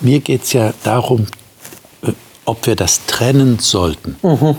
[0.00, 1.26] Mir geht es ja darum,
[2.02, 2.12] äh,
[2.46, 4.16] ob wir das trennen sollten.
[4.22, 4.56] Mhm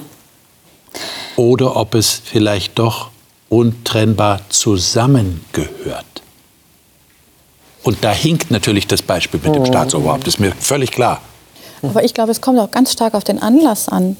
[1.40, 3.12] oder ob es vielleicht doch
[3.48, 6.06] untrennbar zusammengehört.
[7.84, 9.66] Und da hinkt natürlich das Beispiel mit dem oh.
[9.66, 11.22] Staatsoberhaupt, ist mir völlig klar.
[11.82, 14.18] Aber ich glaube, es kommt auch ganz stark auf den Anlass an.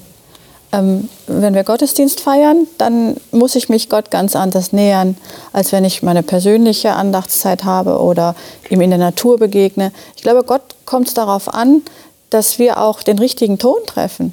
[0.72, 5.16] Ähm, wenn wir Gottesdienst feiern, dann muss ich mich Gott ganz anders nähern,
[5.52, 8.36] als wenn ich meine persönliche Andachtszeit habe oder
[8.68, 9.92] ihm in der Natur begegne.
[10.16, 11.82] Ich glaube, Gott kommt es darauf an,
[12.30, 14.32] dass wir auch den richtigen Ton treffen.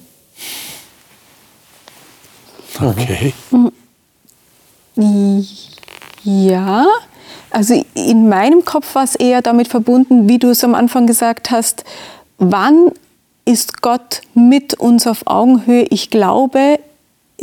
[2.79, 3.33] Okay.
[6.23, 6.85] Ja,
[7.49, 11.49] also in meinem Kopf war es eher damit verbunden, wie du es am Anfang gesagt
[11.49, 11.83] hast,
[12.37, 12.91] wann
[13.47, 15.85] ist Gott mit uns auf Augenhöhe?
[15.89, 16.79] Ich glaube,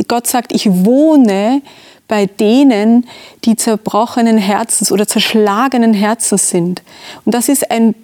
[0.07, 1.63] Gott sagt, ich wohne
[2.07, 3.07] bei denen,
[3.45, 6.83] die zerbrochenen Herzens oder zerschlagenen Herzens sind.
[7.25, 7.95] Und das ist ein,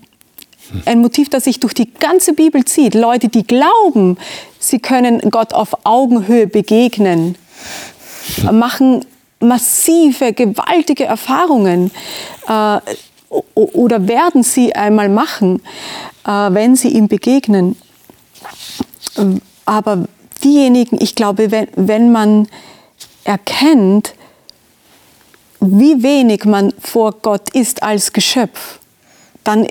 [0.87, 2.95] ein Motiv, das sich durch die ganze Bibel zieht.
[2.95, 4.17] Leute, die glauben,
[4.59, 7.37] Sie können Gott auf Augenhöhe begegnen,
[8.53, 9.05] machen
[9.41, 11.91] massive, gewaltige Erfahrungen
[12.47, 12.79] äh,
[13.55, 15.63] oder werden sie einmal machen,
[16.27, 17.77] äh, wenn sie ihm begegnen.
[19.65, 20.05] Aber
[20.43, 22.49] diejenigen, ich glaube, wenn, wenn man
[23.25, 24.15] erkennt,
[25.61, 28.79] wie wenig man vor Gott ist als Geschöpf,
[29.45, 29.67] dann,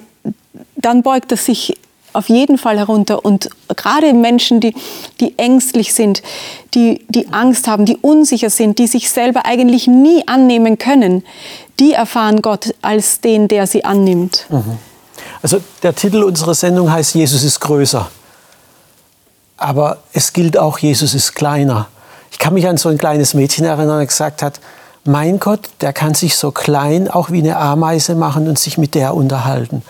[0.76, 1.78] dann beugt er sich
[2.14, 3.24] auf jeden Fall herunter.
[3.24, 4.74] Und gerade Menschen, die,
[5.20, 6.22] die ängstlich sind,
[6.74, 11.24] die, die Angst haben, die unsicher sind, die sich selber eigentlich nie annehmen können,
[11.80, 14.46] die erfahren Gott als den, der sie annimmt.
[14.50, 14.78] Mhm.
[15.42, 18.10] Also der Titel unserer Sendung heißt Jesus ist größer.
[19.60, 21.88] Aber es gilt auch, Jesus ist kleiner.
[22.32, 24.60] Ich kann mich an so ein kleines Mädchen erinnern, das gesagt hat,
[25.04, 28.96] mein Gott, der kann sich so klein auch wie eine Ameise machen und sich mit
[28.96, 29.84] der unterhalten.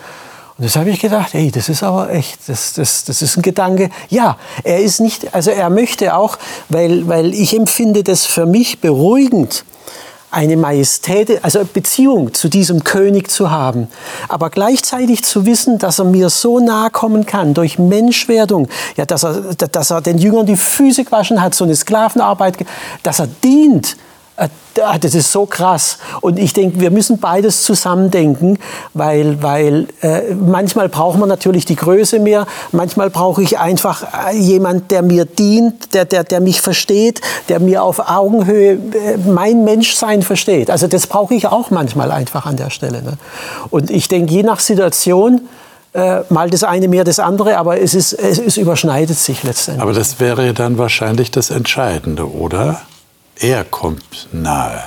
[0.58, 3.42] Und das habe ich gedacht, ey, das ist aber echt, das, das, das ist ein
[3.42, 3.90] Gedanke.
[4.08, 6.36] Ja, er ist nicht, also er möchte auch,
[6.68, 9.64] weil, weil ich empfinde das für mich beruhigend,
[10.30, 13.88] eine Majestät, also Beziehung zu diesem König zu haben,
[14.28, 19.24] aber gleichzeitig zu wissen, dass er mir so nahe kommen kann durch Menschwerdung, ja, dass
[19.24, 22.58] er, dass er den Jüngern die Füße gewaschen hat, so eine Sklavenarbeit,
[23.02, 23.96] dass er dient,
[24.74, 25.98] das ist so krass.
[26.20, 28.58] Und ich denke, wir müssen beides zusammendenken,
[28.94, 34.36] weil, weil äh, manchmal braucht man natürlich die Größe mehr, manchmal brauche ich einfach äh,
[34.36, 38.78] jemand, der mir dient, der, der, der mich versteht, der mir auf Augenhöhe äh,
[39.26, 40.70] mein Menschsein versteht.
[40.70, 43.02] Also das brauche ich auch manchmal einfach an der Stelle.
[43.02, 43.14] Ne?
[43.70, 45.42] Und ich denke, je nach Situation,
[45.92, 49.82] äh, mal das eine mehr das andere, aber es, ist, es, es überschneidet sich letztendlich.
[49.82, 52.80] Aber das wäre dann wahrscheinlich das Entscheidende, oder?
[53.40, 54.82] Er kommt nahe.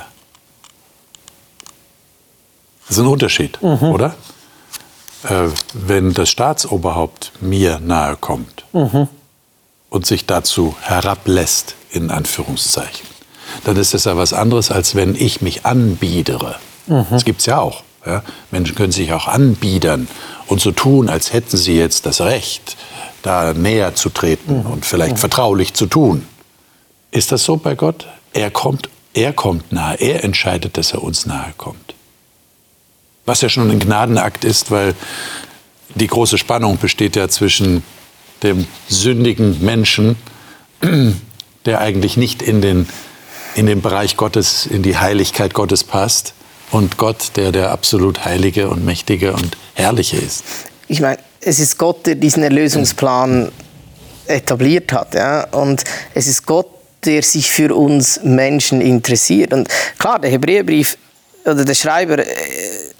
[2.86, 3.82] Das ist ein Unterschied, mhm.
[3.82, 4.14] oder?
[5.24, 9.08] Äh, wenn das Staatsoberhaupt mir nahe kommt mhm.
[9.90, 13.06] und sich dazu herablässt, in Anführungszeichen,
[13.64, 16.56] dann ist das ja was anderes, als wenn ich mich anbiedere.
[16.86, 17.06] Mhm.
[17.10, 17.82] Das gibt es ja auch.
[18.04, 18.22] Ja?
[18.50, 20.08] Menschen können sich auch anbiedern
[20.46, 22.76] und so tun, als hätten sie jetzt das Recht,
[23.22, 24.66] da näher zu treten mhm.
[24.66, 25.20] und vielleicht mhm.
[25.20, 26.26] vertraulich zu tun.
[27.10, 28.06] Ist das so bei Gott?
[28.34, 31.94] Er kommt, er kommt nahe, er entscheidet, dass er uns nahe kommt.
[33.24, 34.94] Was ja schon ein Gnadenakt ist, weil
[35.94, 37.82] die große Spannung besteht ja zwischen
[38.42, 40.16] dem sündigen Menschen,
[41.64, 42.86] der eigentlich nicht in den,
[43.54, 46.34] in den Bereich Gottes, in die Heiligkeit Gottes passt,
[46.70, 50.44] und Gott, der der absolut Heilige und Mächtige und Herrliche ist.
[50.88, 53.52] Ich meine, es ist Gott, der diesen Erlösungsplan
[54.26, 55.14] etabliert hat.
[55.14, 55.44] Ja?
[55.50, 56.66] Und es ist Gott,
[57.04, 59.52] der sich für uns Menschen interessiert.
[59.52, 60.96] Und klar, der Hebräerbrief
[61.44, 62.26] oder der Schreiber äh,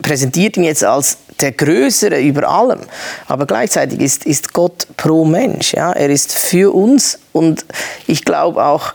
[0.02, 2.80] präsentiert ihn jetzt als der Größere über allem.
[3.26, 5.74] Aber gleichzeitig ist, ist Gott pro Mensch.
[5.74, 5.92] Ja?
[5.92, 7.64] Er ist für uns und
[8.06, 8.94] ich glaube auch,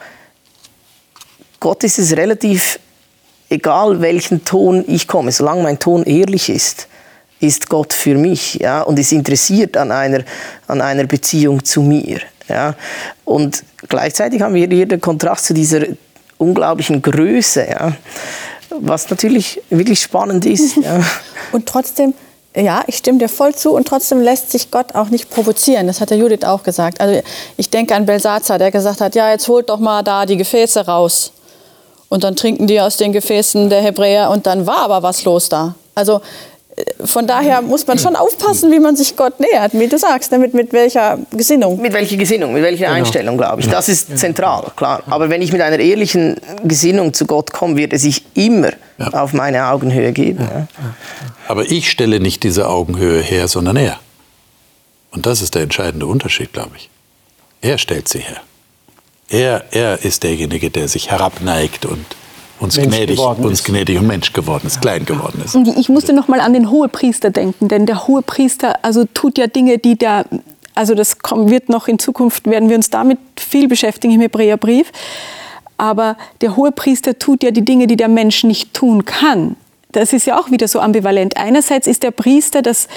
[1.60, 2.80] Gott ist es relativ
[3.50, 6.88] egal, welchen Ton ich komme, solange mein Ton ehrlich ist,
[7.40, 8.82] ist Gott für mich ja?
[8.82, 10.24] und ist interessiert an einer,
[10.68, 12.20] an einer Beziehung zu mir.
[12.50, 12.76] Ja?
[13.26, 15.82] Und gleichzeitig haben wir hier den Kontrast zu dieser
[16.38, 17.68] unglaublichen Größe.
[17.70, 17.94] Ja?
[18.70, 20.78] was natürlich wirklich spannend ist.
[20.80, 21.02] Ja.
[21.52, 22.14] Und trotzdem,
[22.56, 25.88] ja, ich stimme dir voll zu und trotzdem lässt sich Gott auch nicht provozieren.
[25.88, 27.02] Das hat der Judith auch gesagt.
[27.02, 27.22] Also
[27.58, 30.86] ich denke an Belsazar, der gesagt hat, ja, jetzt holt doch mal da die Gefäße
[30.86, 31.34] raus.
[32.08, 35.50] Und dann trinken die aus den Gefäßen der Hebräer und dann war aber was los
[35.50, 35.76] da.
[35.96, 36.22] Also
[37.04, 40.54] von daher muss man schon aufpassen, wie man sich Gott nähert, wie du sagst, damit
[40.54, 41.82] mit welcher Gesinnung.
[41.82, 42.98] Mit welcher Gesinnung, mit welcher genau.
[42.98, 43.68] Einstellung, glaube ich.
[43.68, 45.04] Das ist zentral, klar.
[45.10, 49.10] Aber wenn ich mit einer ehrlichen Gesinnung zu Gott komme, wird er sich immer ja.
[49.10, 50.48] auf meine Augenhöhe geben.
[50.50, 50.68] Ja.
[51.48, 54.00] Aber ich stelle nicht diese Augenhöhe her, sondern er.
[55.12, 56.90] Und das ist der entscheidende Unterschied, glaube ich.
[57.62, 58.42] Er stellt sie her.
[59.30, 62.06] Er, er ist derjenige, der sich herabneigt und
[62.60, 65.56] uns gnädig, uns gnädig und Mensch geworden ist, klein geworden ist.
[65.78, 69.78] Ich musste noch mal an den Hohepriester denken, denn der Hohepriester also tut ja Dinge,
[69.78, 70.26] die der,
[70.76, 74.92] also das wird noch in Zukunft, werden wir uns damit viel beschäftigen im Hebräerbrief,
[75.78, 79.56] aber der Hohepriester tut ja die Dinge, die der Mensch nicht tun kann.
[79.92, 81.38] Das ist ja auch wieder so ambivalent.
[81.38, 82.88] Einerseits ist der Priester das,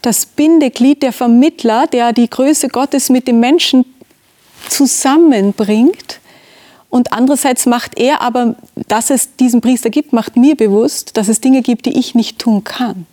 [0.00, 3.84] das Bindeglied, der Vermittler, der die Größe Gottes mit dem Menschen
[4.68, 6.17] zusammenbringt.
[6.90, 8.56] Und andererseits macht er aber,
[8.88, 12.38] dass es diesen Priester gibt, macht mir bewusst, dass es Dinge gibt, die ich nicht
[12.38, 13.06] tun kann.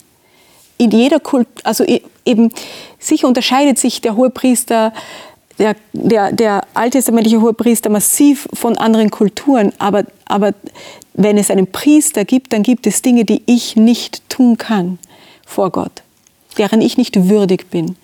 [0.77, 2.51] In jeder Kult, also e, eben,
[2.99, 4.93] sicher unterscheidet sich der Hohepriester,
[5.57, 10.53] der, der, der alttestamentliche Hohepriester massiv von anderen Kulturen, aber, aber
[11.13, 14.99] wenn es einen Priester gibt, dann gibt es Dinge, die ich nicht tun kann
[15.45, 16.03] vor Gott,
[16.57, 17.95] deren ich nicht würdig bin.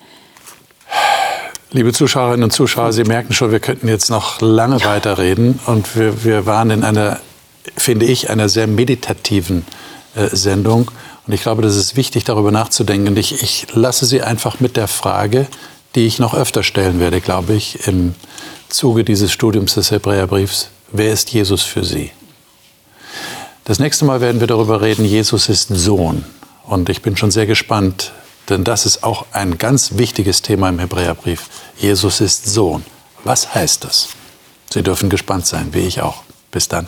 [1.73, 4.87] Liebe Zuschauerinnen und Zuschauer, Sie merken schon, wir könnten jetzt noch lange ja.
[4.87, 5.57] weiterreden.
[5.67, 7.21] Und wir, wir waren in einer,
[7.77, 9.65] finde ich, einer sehr meditativen
[10.15, 10.91] äh, Sendung.
[11.25, 13.07] Und ich glaube, das ist wichtig, darüber nachzudenken.
[13.07, 15.47] Und ich, ich lasse Sie einfach mit der Frage,
[15.95, 18.15] die ich noch öfter stellen werde, glaube ich, im
[18.67, 20.71] Zuge dieses Studiums des Hebräerbriefs.
[20.91, 22.11] Wer ist Jesus für Sie?
[23.63, 26.25] Das nächste Mal werden wir darüber reden, Jesus ist Sohn.
[26.65, 28.11] Und ich bin schon sehr gespannt,
[28.51, 31.49] denn das ist auch ein ganz wichtiges Thema im Hebräerbrief.
[31.77, 32.85] Jesus ist Sohn.
[33.23, 34.09] Was heißt das?
[34.71, 36.23] Sie dürfen gespannt sein, wie ich auch.
[36.51, 36.87] Bis dann.